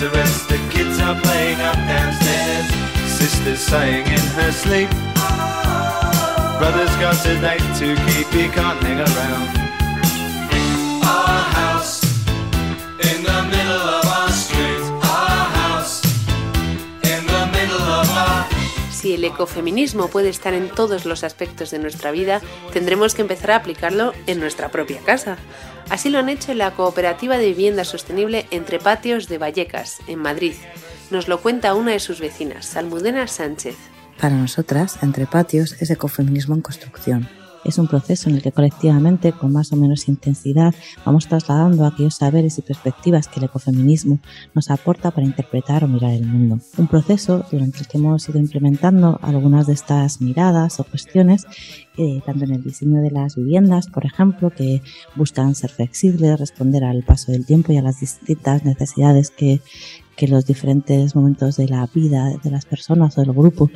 She 0.00 0.06
rest. 0.06 0.48
The 0.48 0.56
kids 0.70 0.98
are 1.00 1.20
playing 1.20 1.60
up 1.60 1.74
downstairs. 1.74 2.66
Sister's 3.06 3.60
sighing 3.60 4.06
in 4.06 4.26
her 4.38 4.50
sleep. 4.50 4.88
Brother's 6.58 6.94
got 6.96 7.26
a 7.26 7.40
date 7.40 7.60
to 7.80 7.96
keep, 8.06 8.26
he 8.28 8.48
can't 8.48 8.82
hang 8.82 9.00
around. 9.00 9.69
Si 19.00 19.14
el 19.14 19.24
ecofeminismo 19.24 20.08
puede 20.08 20.28
estar 20.28 20.52
en 20.52 20.68
todos 20.68 21.06
los 21.06 21.24
aspectos 21.24 21.70
de 21.70 21.78
nuestra 21.78 22.10
vida, 22.10 22.42
tendremos 22.74 23.14
que 23.14 23.22
empezar 23.22 23.52
a 23.52 23.56
aplicarlo 23.56 24.12
en 24.26 24.40
nuestra 24.40 24.68
propia 24.70 25.00
casa. 25.00 25.38
Así 25.88 26.10
lo 26.10 26.18
han 26.18 26.28
hecho 26.28 26.52
en 26.52 26.58
la 26.58 26.72
Cooperativa 26.72 27.38
de 27.38 27.46
Vivienda 27.46 27.84
Sostenible 27.84 28.46
Entre 28.50 28.78
Patios 28.78 29.26
de 29.26 29.38
Vallecas, 29.38 30.00
en 30.06 30.18
Madrid. 30.18 30.52
Nos 31.10 31.28
lo 31.28 31.40
cuenta 31.40 31.72
una 31.72 31.92
de 31.92 31.98
sus 31.98 32.20
vecinas, 32.20 32.66
Salmudena 32.66 33.26
Sánchez. 33.26 33.74
Para 34.20 34.36
nosotras, 34.36 34.98
Entre 35.00 35.26
Patios 35.26 35.76
es 35.80 35.88
ecofeminismo 35.88 36.54
en 36.54 36.60
construcción. 36.60 37.39
Es 37.64 37.78
un 37.78 37.88
proceso 37.88 38.28
en 38.28 38.36
el 38.36 38.42
que 38.42 38.52
colectivamente, 38.52 39.32
con 39.32 39.52
más 39.52 39.72
o 39.72 39.76
menos 39.76 40.08
intensidad, 40.08 40.74
vamos 41.04 41.28
trasladando 41.28 41.84
aquellos 41.84 42.16
saberes 42.16 42.58
y 42.58 42.62
perspectivas 42.62 43.28
que 43.28 43.40
el 43.40 43.44
ecofeminismo 43.44 44.18
nos 44.54 44.70
aporta 44.70 45.10
para 45.10 45.26
interpretar 45.26 45.84
o 45.84 45.88
mirar 45.88 46.12
el 46.12 46.26
mundo. 46.26 46.58
Un 46.78 46.86
proceso 46.86 47.44
durante 47.50 47.80
el 47.80 47.86
que 47.86 47.98
hemos 47.98 48.28
ido 48.28 48.38
implementando 48.38 49.18
algunas 49.22 49.66
de 49.66 49.74
estas 49.74 50.20
miradas 50.20 50.80
o 50.80 50.84
cuestiones, 50.84 51.46
eh, 51.98 52.22
tanto 52.24 52.44
en 52.44 52.54
el 52.54 52.62
diseño 52.62 53.02
de 53.02 53.10
las 53.10 53.36
viviendas, 53.36 53.88
por 53.88 54.06
ejemplo, 54.06 54.50
que 54.50 54.80
buscan 55.16 55.54
ser 55.54 55.70
flexibles, 55.70 56.38
responder 56.38 56.84
al 56.84 57.02
paso 57.02 57.30
del 57.32 57.44
tiempo 57.44 57.72
y 57.72 57.76
a 57.76 57.82
las 57.82 58.00
distintas 58.00 58.64
necesidades 58.64 59.30
que, 59.30 59.60
que 60.20 60.28
los 60.28 60.44
diferentes 60.44 61.16
momentos 61.16 61.56
de 61.56 61.66
la 61.66 61.86
vida 61.86 62.28
de 62.44 62.50
las 62.50 62.66
personas 62.66 63.16
o 63.16 63.22
del 63.22 63.32
grupo 63.32 63.70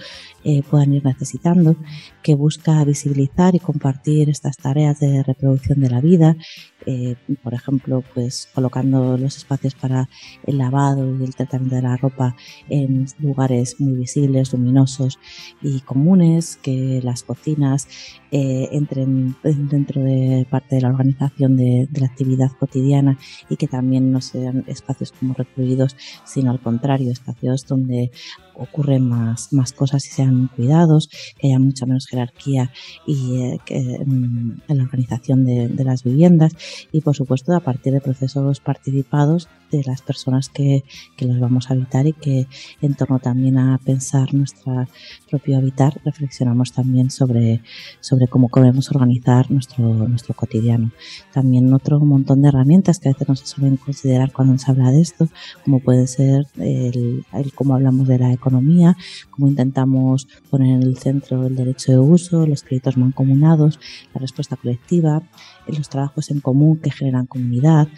eh, 0.44 0.62
puedan 0.62 0.92
ir 0.92 1.02
necesitando, 1.02 1.74
que 2.22 2.35
busca 2.35 2.85
visibilizar 2.85 3.54
y 3.54 3.61
compartir 3.61 4.28
estas 4.28 4.59
tareas 4.59 5.00
de 5.00 5.22
reproducción 5.22 5.80
de 5.80 5.88
la 5.88 6.02
vida, 6.02 6.37
eh, 6.85 7.16
por 7.42 7.54
ejemplo, 7.54 8.04
pues 8.12 8.50
colocando 8.54 9.16
los 9.16 9.38
espacios 9.38 9.74
para 9.74 10.11
el 10.44 10.59
lavado 10.59 11.16
y 11.18 11.24
el 11.24 11.35
tratamiento 11.35 11.76
de 11.76 11.83
la 11.83 11.96
ropa 11.96 12.37
en 12.68 13.07
lugares 13.20 13.80
muy 13.80 13.94
visibles, 13.94 14.52
luminosos 14.52 15.18
y 15.62 15.80
comunes, 15.80 16.57
que 16.57 17.00
las 17.02 17.22
cocinas 17.22 17.88
eh, 18.36 18.68
entren 18.72 19.36
dentro 19.44 20.02
de 20.02 20.44
parte 20.50 20.74
de 20.74 20.82
la 20.82 20.88
organización 20.88 21.56
de, 21.56 21.86
de, 21.88 22.00
la 22.00 22.06
actividad 22.06 22.50
cotidiana 22.58 23.16
y 23.48 23.54
que 23.54 23.68
también 23.68 24.10
no 24.10 24.20
sean 24.20 24.64
espacios 24.66 25.12
como 25.12 25.34
recluidos, 25.34 25.96
sino 26.24 26.50
al 26.50 26.58
contrario, 26.58 27.12
espacios 27.12 27.64
donde 27.64 28.10
ocurren 28.56 29.08
más, 29.08 29.52
más 29.52 29.72
cosas 29.72 30.06
y 30.06 30.10
sean 30.10 30.48
cuidados, 30.48 31.08
que 31.38 31.48
haya 31.48 31.58
mucha 31.58 31.86
menos 31.86 32.06
jerarquía 32.06 32.70
y 33.06 33.36
eh, 33.36 33.58
que, 33.64 33.76
en, 33.76 34.62
en, 34.66 34.78
la 34.78 34.84
organización 34.84 35.44
de, 35.44 35.68
de, 35.68 35.84
las 35.84 36.02
viviendas. 36.02 36.54
Y 36.92 37.00
por 37.00 37.14
supuesto 37.14 37.54
a 37.54 37.60
partir 37.60 37.92
de 37.92 38.00
procesos 38.00 38.60
participados 38.60 39.48
de 39.70 39.82
las 39.84 40.02
personas 40.02 40.48
que, 40.48 40.84
que, 41.16 41.26
los 41.26 41.40
vamos 41.40 41.70
a 41.70 41.74
habitar 41.74 42.06
y 42.06 42.12
que 42.12 42.46
en 42.80 42.94
torno 42.94 43.18
también 43.18 43.58
a 43.58 43.78
pensar 43.78 44.32
nuestro 44.34 44.86
propio 45.28 45.58
habitar 45.58 46.00
reflexionamos 46.04 46.72
también 46.72 47.10
sobre, 47.10 47.60
sobre 48.00 48.23
cómo 48.28 48.48
podemos 48.48 48.90
organizar 48.90 49.50
nuestro, 49.50 49.84
nuestro 49.84 50.34
cotidiano. 50.34 50.90
También 51.32 51.72
otro 51.72 52.00
montón 52.00 52.42
de 52.42 52.48
herramientas 52.48 52.98
que 52.98 53.08
a 53.08 53.12
veces 53.12 53.28
no 53.28 53.37
se 53.37 53.46
suelen 53.46 53.76
considerar 53.76 54.32
cuando 54.32 54.56
se 54.58 54.70
habla 54.70 54.90
de 54.90 55.00
esto, 55.00 55.28
como 55.64 55.80
puede 55.80 56.06
ser 56.06 56.46
el, 56.56 57.24
el 57.32 57.52
cómo 57.52 57.74
hablamos 57.74 58.08
de 58.08 58.18
la 58.18 58.32
economía, 58.32 58.96
cómo 59.30 59.48
intentamos 59.48 60.28
poner 60.50 60.74
en 60.74 60.82
el 60.82 60.96
centro 60.98 61.46
el 61.46 61.56
derecho 61.56 61.92
de 61.92 61.98
uso, 61.98 62.46
los 62.46 62.62
créditos 62.62 62.96
mancomunados, 62.96 63.78
la 64.12 64.20
respuesta 64.20 64.56
colectiva, 64.56 65.22
los 65.66 65.88
trabajos 65.88 66.30
en 66.30 66.40
común 66.40 66.78
que 66.78 66.90
generan 66.90 67.26
comunidad, 67.26 67.88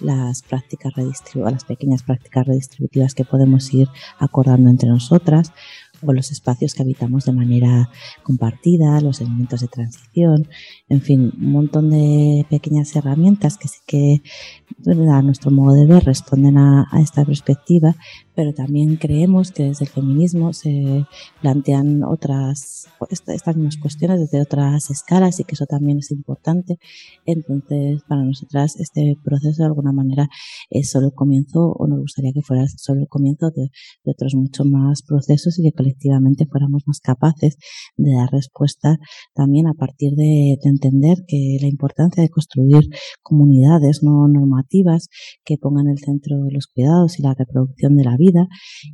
las 0.00 0.42
prácticas 0.42 0.92
las 1.34 1.64
pequeñas 1.64 2.02
prácticas 2.02 2.46
redistributivas 2.46 3.14
que 3.14 3.24
podemos 3.24 3.72
ir 3.72 3.88
acordando 4.18 4.70
entre 4.70 4.88
nosotras 4.88 5.52
o 6.02 6.12
los 6.12 6.30
espacios 6.30 6.74
que 6.74 6.82
habitamos 6.82 7.24
de 7.24 7.32
manera 7.32 7.90
compartida, 8.22 9.00
los 9.00 9.20
elementos 9.20 9.60
de 9.60 9.68
transición, 9.68 10.48
en 10.88 11.00
fin, 11.00 11.32
un 11.36 11.52
montón 11.52 11.90
de 11.90 12.46
pequeñas 12.50 12.94
herramientas 12.96 13.58
que 13.58 13.68
sí 13.68 13.78
que 13.86 14.22
a 15.10 15.22
nuestro 15.22 15.50
modo 15.50 15.74
de 15.74 15.86
ver 15.86 16.04
responden 16.04 16.58
a, 16.58 16.86
esta 17.00 17.24
perspectiva, 17.24 17.96
pero 18.34 18.52
también 18.52 18.96
creemos 18.96 19.52
que 19.52 19.64
desde 19.64 19.84
el 19.86 19.90
feminismo 19.90 20.52
se 20.52 21.06
plantean 21.40 22.02
otras, 22.04 22.86
estas 23.10 23.56
mismas 23.56 23.76
cuestiones 23.78 24.20
desde 24.20 24.40
otras 24.40 24.90
escalas 24.90 25.40
y 25.40 25.44
que 25.44 25.54
eso 25.54 25.66
también 25.66 25.98
es 25.98 26.10
importante. 26.10 26.78
Entonces, 27.24 28.02
para 28.08 28.22
nosotras 28.22 28.76
este 28.78 29.16
proceso 29.24 29.62
de 29.62 29.66
alguna 29.66 29.92
manera 29.92 30.28
es 30.70 30.90
solo 30.90 31.06
el 31.08 31.14
comienzo 31.14 31.72
o 31.72 31.86
nos 31.86 32.00
gustaría 32.00 32.32
que 32.32 32.42
fuera 32.42 32.66
solo 32.68 33.02
el 33.02 33.08
comienzo 33.08 33.50
de, 33.50 33.70
de 34.04 34.10
otros 34.10 34.34
muchos 34.34 34.66
más 34.66 35.02
procesos 35.02 35.58
y 35.58 35.62
que 35.62 35.72
colectivamente 35.86 36.46
fuéramos 36.46 36.82
más 36.86 37.00
capaces 37.00 37.56
de 37.96 38.12
dar 38.12 38.30
respuesta 38.30 38.98
también 39.34 39.66
a 39.68 39.74
partir 39.74 40.12
de, 40.16 40.56
de 40.62 40.68
entender 40.68 41.18
que 41.26 41.58
la 41.60 41.68
importancia 41.68 42.22
de 42.22 42.28
construir 42.28 42.88
comunidades 43.22 44.02
no 44.02 44.26
normativas 44.28 45.08
que 45.44 45.56
pongan 45.58 45.86
en 45.86 45.92
el 45.92 45.98
centro 45.98 46.36
los 46.50 46.66
cuidados 46.66 47.18
y 47.18 47.22
la 47.22 47.34
reproducción 47.34 47.96
de 47.96 48.04
la 48.04 48.16
vida 48.16 48.48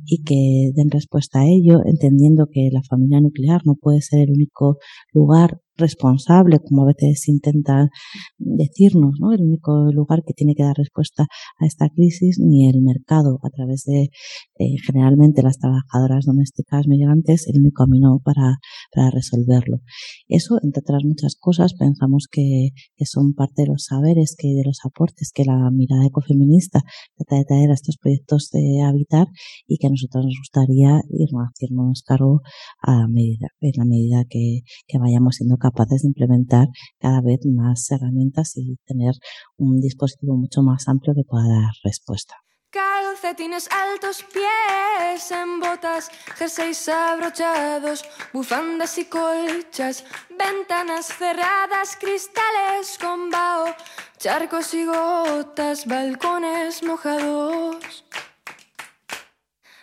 y 0.05 0.23
que 0.23 0.71
den 0.75 0.91
respuesta 0.91 1.41
a 1.41 1.47
ello, 1.47 1.79
entendiendo 1.85 2.47
que 2.51 2.69
la 2.71 2.83
familia 2.83 3.21
nuclear 3.21 3.61
no 3.65 3.75
puede 3.75 4.01
ser 4.01 4.29
el 4.29 4.31
único 4.31 4.77
lugar 5.13 5.62
responsable, 5.77 6.59
como 6.59 6.83
a 6.83 6.87
veces 6.87 7.27
intenta 7.27 7.89
decirnos, 8.37 9.15
¿no? 9.19 9.33
El 9.33 9.41
único 9.41 9.91
lugar 9.91 10.23
que 10.25 10.33
tiene 10.33 10.55
que 10.55 10.63
dar 10.63 10.75
respuesta 10.77 11.23
a 11.59 11.65
esta 11.65 11.89
crisis, 11.89 12.39
ni 12.39 12.69
el 12.69 12.81
mercado 12.81 13.39
a 13.43 13.49
través 13.49 13.83
de 13.85 14.09
eh, 14.59 14.75
generalmente 14.85 15.41
las 15.41 15.57
trabajadoras 15.57 16.25
domésticas 16.25 16.87
migrantes, 16.87 17.47
el 17.47 17.59
único 17.59 17.83
camino 17.83 18.19
para, 18.23 18.57
para 18.93 19.09
resolverlo. 19.09 19.79
Eso, 20.27 20.57
entre 20.61 20.81
otras 20.81 21.03
muchas 21.03 21.35
cosas, 21.39 21.73
pensamos 21.73 22.27
que, 22.29 22.69
que, 22.95 23.05
son 23.05 23.33
parte 23.33 23.63
de 23.63 23.67
los 23.69 23.85
saberes, 23.85 24.35
que 24.37 24.49
de 24.49 24.63
los 24.63 24.79
aportes 24.85 25.31
que 25.33 25.43
la 25.45 25.69
mirada 25.71 26.05
ecofeminista 26.05 26.81
trata 27.15 27.35
de 27.37 27.45
traer 27.45 27.71
a 27.71 27.73
estos 27.73 27.97
proyectos 27.97 28.49
de 28.51 28.81
habitar 28.81 29.27
y 29.67 29.77
que 29.77 29.87
a 29.87 29.89
nosotros 29.89 30.25
nos 30.25 30.37
gustaría 30.39 31.01
irnos 31.09 31.47
haciéndonos 31.53 32.03
cargo 32.03 32.41
a 32.81 33.07
medida, 33.07 33.47
en 33.59 33.71
la 33.77 33.85
medida 33.85 34.23
que, 34.29 34.61
que 34.87 34.97
vayamos 34.99 35.35
siendo 35.35 35.57
capaces 35.63 36.01
de 36.01 36.09
implementar 36.09 36.67
cada 36.99 37.21
vez 37.21 37.39
más 37.45 37.89
herramientas 37.89 38.53
y 38.57 38.75
tener 38.85 39.13
un 39.57 39.79
dispositivo 39.79 40.35
mucho 40.35 40.61
más 40.61 40.87
amplio 40.87 41.13
que 41.15 41.23
pueda 41.27 41.47
dar 41.47 41.71
respuesta. 41.83 42.35
Calcetines 42.69 43.69
altos, 43.71 44.25
pies 44.33 45.31
en 45.31 45.59
botas, 45.59 46.09
jerseys 46.37 46.89
abrochados, 46.89 48.03
bufandas 48.33 48.97
y 48.97 49.05
colchas, 49.05 50.03
ventanas 50.29 51.05
cerradas, 51.05 51.95
cristales 51.97 52.97
con 52.99 53.29
vaho, 53.29 53.67
charcos 54.17 54.73
y 54.73 54.85
gotas, 54.85 55.85
balcones 55.85 56.81
mojados. 56.83 58.05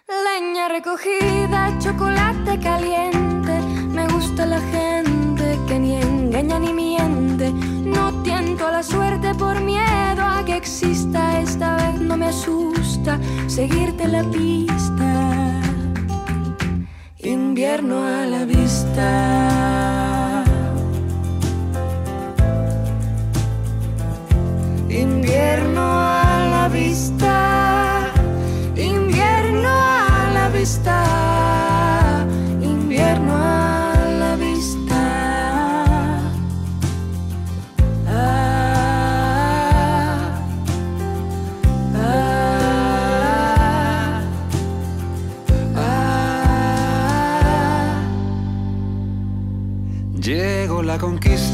Leña 0.09 0.69
recogida, 0.69 1.79
chocolate 1.79 2.59
caliente, 2.59 3.61
me 3.95 4.09
gusta 4.09 4.45
la 4.47 4.61
gente 4.61 5.10
ni 5.79 5.97
engaña 5.97 6.59
ni 6.59 6.73
miente. 6.73 7.53
No 7.53 8.23
tiento 8.23 8.67
a 8.67 8.73
la 8.73 8.83
suerte 8.83 9.35
por 9.35 9.61
miedo 9.61 10.23
a 10.23 10.45
que 10.45 10.57
exista. 10.57 11.41
Esta 11.41 11.77
vez 11.77 12.01
no 12.01 12.17
me 12.17 12.27
asusta 12.27 13.19
seguirte 13.47 14.09
la 14.09 14.25
pista. 14.25 15.61
Invierno 17.19 18.05
a 18.05 18.27
la 18.27 18.45
vista. 18.45 20.00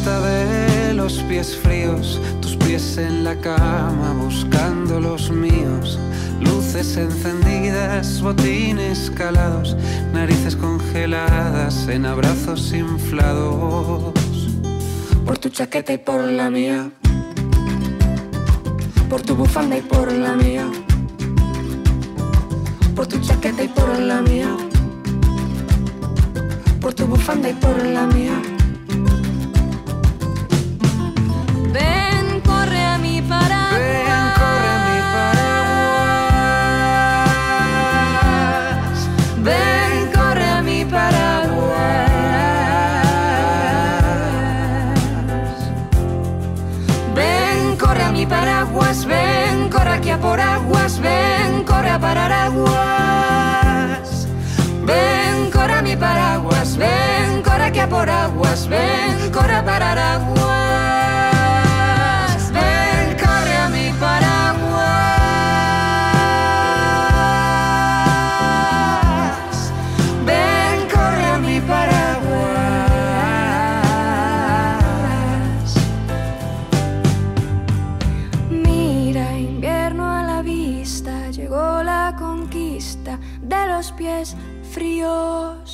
De 0.07 0.95
los 0.95 1.15
pies 1.29 1.57
fríos, 1.57 2.21
tus 2.41 2.55
pies 2.55 2.97
en 2.97 3.25
la 3.25 3.35
cama 3.35 4.15
buscando 4.23 5.01
los 5.01 5.33
míos, 5.33 5.99
luces 6.41 6.97
encendidas, 6.97 8.23
botines 8.23 9.11
calados, 9.11 9.77
narices 10.13 10.55
congeladas 10.55 11.89
en 11.89 12.07
abrazos 12.07 12.73
inflados. 12.73 14.15
Por 15.25 15.39
tu 15.39 15.49
chaqueta 15.49 15.95
y 15.95 15.99
por 15.99 16.23
la 16.23 16.51
mía, 16.51 16.89
por 19.11 19.23
tu 19.23 19.35
bufanda 19.35 19.77
y 19.77 19.83
por 19.83 20.13
la 20.13 20.37
mía, 20.37 20.71
por 22.95 23.09
tu 23.09 23.19
chaqueta 23.19 23.65
y 23.65 23.69
por 23.69 23.99
la 23.99 24.23
mía, 24.23 24.57
por 26.81 26.95
tu 26.95 27.07
bufanda 27.07 27.51
y 27.51 27.55
por 27.55 27.85
la 27.85 28.07
mía. 28.07 28.56
A 57.79 57.87
por 57.87 58.09
aguas. 58.09 58.67
Ven, 58.69 59.31
corre 59.31 59.55
a 59.55 59.63
parar 59.65 59.99
aguas. 59.99 60.47
Ven, 62.53 63.17
corre 63.19 63.57
a 63.65 63.69
mi 63.69 63.93
paraguas. 64.01 64.53
Ven, 70.25 70.89
corre 70.95 71.27
a 71.35 71.39
mi 71.39 71.61
paraguas. 71.61 72.17
Mira, 78.51 79.39
invierno 79.39 80.11
a 80.11 80.23
la 80.23 80.41
vista, 80.43 81.31
llegó 81.31 81.83
la 81.83 82.17
conquista 82.19 83.19
de 83.43 83.67
los 83.69 83.93
pies 83.93 84.35
fríos. 84.73 85.66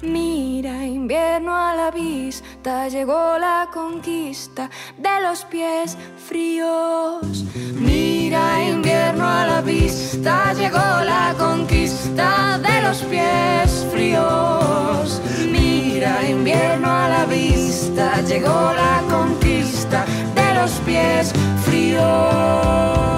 Mira, 0.00 0.86
invierno 0.86 1.56
a 1.56 1.74
la 1.74 1.90
vista, 1.90 2.86
llegó 2.86 3.36
la 3.36 3.68
conquista 3.74 4.70
de 4.96 5.20
los 5.22 5.44
pies 5.44 5.98
fríos. 6.24 7.44
Mira, 7.74 8.62
invierno 8.62 9.26
a 9.26 9.44
la 9.44 9.60
vista, 9.60 10.52
llegó 10.52 10.78
la 10.78 11.34
conquista 11.36 12.58
de 12.58 12.80
los 12.82 12.98
pies 12.98 13.84
fríos. 13.90 15.20
Mira, 15.50 16.28
invierno 16.28 16.88
a 16.88 17.08
la 17.08 17.26
vista, 17.26 18.20
llegó 18.20 18.72
la 18.72 19.02
conquista 19.10 20.04
de 20.36 20.54
los 20.54 20.70
pies 20.86 21.32
fríos. 21.64 23.17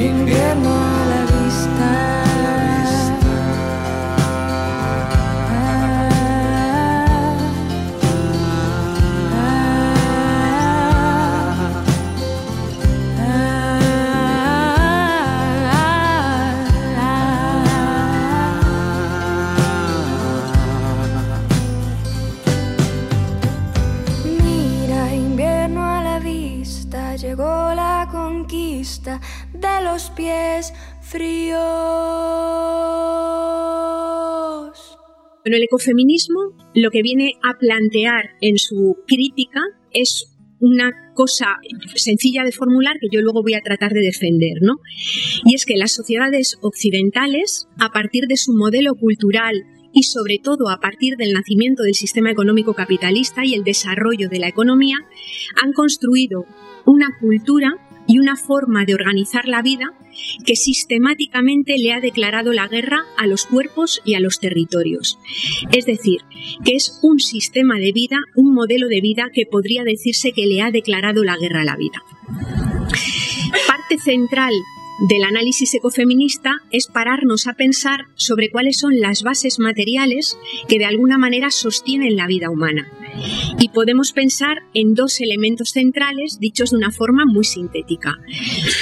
Invierno 0.00 0.59
a 0.59 0.59
fríos. 31.02 31.58
Bueno, 35.44 35.56
el 35.56 35.62
ecofeminismo 35.62 36.40
lo 36.74 36.90
que 36.90 37.02
viene 37.02 37.32
a 37.42 37.58
plantear 37.58 38.30
en 38.40 38.58
su 38.58 38.96
crítica 39.06 39.60
es 39.92 40.36
una 40.60 40.92
cosa 41.14 41.56
sencilla 41.94 42.44
de 42.44 42.52
formular 42.52 42.96
que 43.00 43.08
yo 43.10 43.22
luego 43.22 43.42
voy 43.42 43.54
a 43.54 43.62
tratar 43.62 43.92
de 43.92 44.00
defender, 44.00 44.58
¿no? 44.60 44.74
Y 45.46 45.54
es 45.54 45.64
que 45.64 45.76
las 45.76 45.92
sociedades 45.92 46.58
occidentales, 46.60 47.66
a 47.78 47.90
partir 47.90 48.26
de 48.28 48.36
su 48.36 48.52
modelo 48.52 48.94
cultural 48.94 49.64
y 49.92 50.02
sobre 50.02 50.38
todo 50.38 50.68
a 50.68 50.78
partir 50.78 51.16
del 51.16 51.32
nacimiento 51.32 51.82
del 51.82 51.94
sistema 51.94 52.30
económico 52.30 52.74
capitalista 52.74 53.44
y 53.44 53.54
el 53.54 53.64
desarrollo 53.64 54.28
de 54.28 54.38
la 54.38 54.48
economía, 54.48 54.98
han 55.62 55.72
construido 55.72 56.44
una 56.84 57.08
cultura 57.18 57.72
y 58.06 58.18
una 58.18 58.36
forma 58.36 58.84
de 58.84 58.94
organizar 58.94 59.46
la 59.46 59.62
vida 59.62 59.94
que 60.44 60.56
sistemáticamente 60.56 61.76
le 61.78 61.92
ha 61.92 62.00
declarado 62.00 62.52
la 62.52 62.68
guerra 62.68 63.04
a 63.16 63.26
los 63.26 63.46
cuerpos 63.46 64.00
y 64.04 64.14
a 64.14 64.20
los 64.20 64.38
territorios. 64.40 65.18
Es 65.72 65.86
decir, 65.86 66.20
que 66.64 66.74
es 66.74 66.98
un 67.02 67.20
sistema 67.20 67.78
de 67.78 67.92
vida, 67.92 68.18
un 68.34 68.54
modelo 68.54 68.88
de 68.88 69.00
vida 69.00 69.30
que 69.32 69.46
podría 69.46 69.84
decirse 69.84 70.32
que 70.32 70.46
le 70.46 70.62
ha 70.62 70.70
declarado 70.70 71.24
la 71.24 71.36
guerra 71.36 71.62
a 71.62 71.64
la 71.64 71.76
vida. 71.76 72.02
Parte 73.66 73.98
central 73.98 74.52
del 75.00 75.24
análisis 75.24 75.74
ecofeminista 75.74 76.58
es 76.70 76.86
pararnos 76.86 77.46
a 77.46 77.54
pensar 77.54 78.00
sobre 78.16 78.50
cuáles 78.50 78.78
son 78.78 79.00
las 79.00 79.22
bases 79.22 79.58
materiales 79.58 80.36
que 80.68 80.78
de 80.78 80.84
alguna 80.84 81.16
manera 81.16 81.50
sostienen 81.50 82.16
la 82.16 82.26
vida 82.26 82.50
humana. 82.50 82.86
Y 83.58 83.70
podemos 83.70 84.12
pensar 84.12 84.58
en 84.74 84.94
dos 84.94 85.20
elementos 85.20 85.70
centrales 85.70 86.38
dichos 86.38 86.70
de 86.70 86.76
una 86.76 86.90
forma 86.90 87.24
muy 87.24 87.44
sintética. 87.44 88.18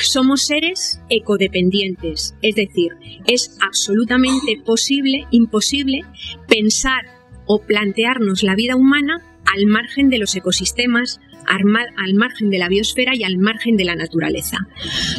Somos 0.02 0.42
seres 0.44 1.00
ecodependientes, 1.08 2.34
es 2.42 2.54
decir, 2.56 2.92
es 3.26 3.56
absolutamente 3.60 4.60
posible, 4.64 5.26
imposible, 5.30 6.02
pensar 6.48 7.04
o 7.46 7.60
plantearnos 7.62 8.42
la 8.42 8.56
vida 8.56 8.74
humana 8.74 9.22
al 9.46 9.66
margen 9.66 10.10
de 10.10 10.18
los 10.18 10.34
ecosistemas, 10.34 11.20
al 11.48 12.14
margen 12.14 12.50
de 12.50 12.58
la 12.58 12.68
biosfera 12.68 13.14
y 13.14 13.24
al 13.24 13.38
margen 13.38 13.76
de 13.76 13.84
la 13.84 13.96
naturaleza. 13.96 14.68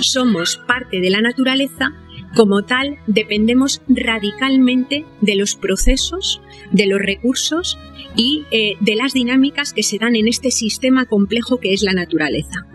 Somos 0.01 0.57
parte 0.67 1.01
de 1.01 1.09
la 1.09 1.21
naturaleza, 1.21 1.93
como 2.35 2.63
tal 2.63 2.97
dependemos 3.07 3.81
radicalmente 3.87 5.05
de 5.21 5.35
los 5.35 5.55
procesos, 5.55 6.41
de 6.71 6.85
los 6.85 6.99
recursos 6.99 7.77
y 8.15 8.45
eh, 8.51 8.75
de 8.79 8.95
las 8.95 9.13
dinámicas 9.13 9.73
que 9.73 9.83
se 9.83 9.97
dan 9.97 10.15
en 10.15 10.27
este 10.27 10.51
sistema 10.51 11.05
complejo 11.05 11.59
que 11.59 11.73
es 11.73 11.81
la 11.81 11.93
naturaleza. 11.93 12.65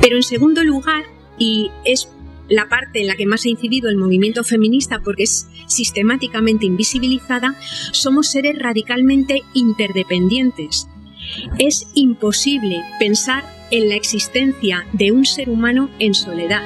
Pero 0.00 0.16
en 0.16 0.22
segundo 0.22 0.62
lugar, 0.62 1.04
y 1.38 1.70
es 1.84 2.08
la 2.48 2.68
parte 2.68 3.00
en 3.00 3.06
la 3.06 3.16
que 3.16 3.26
más 3.26 3.44
ha 3.46 3.48
incidido 3.48 3.88
el 3.88 3.96
movimiento 3.96 4.44
feminista 4.44 5.00
porque 5.02 5.24
es 5.24 5.48
sistemáticamente 5.66 6.66
invisibilizada, 6.66 7.56
somos 7.92 8.30
seres 8.30 8.58
radicalmente 8.58 9.42
interdependientes. 9.54 10.88
Es 11.58 11.86
imposible 11.94 12.82
pensar 12.98 13.44
en 13.70 13.88
la 13.88 13.96
existencia 13.96 14.86
de 14.92 15.12
un 15.12 15.24
ser 15.24 15.48
humano 15.48 15.90
en 15.98 16.14
soledad. 16.14 16.62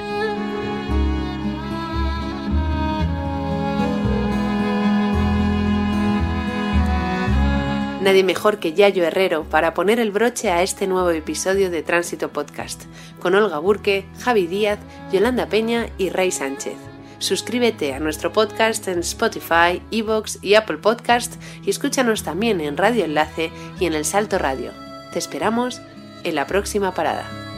Nadie 8.01 8.23
mejor 8.23 8.59
que 8.59 8.73
Yayo 8.73 9.03
Herrero 9.03 9.43
para 9.43 9.73
poner 9.73 9.99
el 9.99 10.11
broche 10.11 10.49
a 10.49 10.63
este 10.63 10.87
nuevo 10.87 11.11
episodio 11.11 11.69
de 11.69 11.83
Tránsito 11.83 12.29
Podcast, 12.29 12.85
con 13.19 13.35
Olga 13.35 13.59
Burke, 13.59 14.05
Javi 14.19 14.47
Díaz, 14.47 14.79
Yolanda 15.11 15.47
Peña 15.47 15.87
y 15.97 16.09
Rey 16.09 16.31
Sánchez. 16.31 16.77
Suscríbete 17.19 17.93
a 17.93 17.99
nuestro 17.99 18.31
podcast 18.31 18.87
en 18.87 18.99
Spotify, 18.99 19.81
Evox 19.91 20.39
y 20.41 20.55
Apple 20.55 20.77
Podcast 20.77 21.35
y 21.63 21.69
escúchanos 21.69 22.23
también 22.23 22.61
en 22.61 22.77
Radio 22.77 23.05
Enlace 23.05 23.51
y 23.79 23.85
en 23.85 23.93
El 23.93 24.05
Salto 24.05 24.39
Radio. 24.39 24.71
Te 25.11 25.19
esperamos 25.19 25.81
en 26.23 26.35
la 26.35 26.47
próxima 26.47 26.93
parada. 26.93 27.48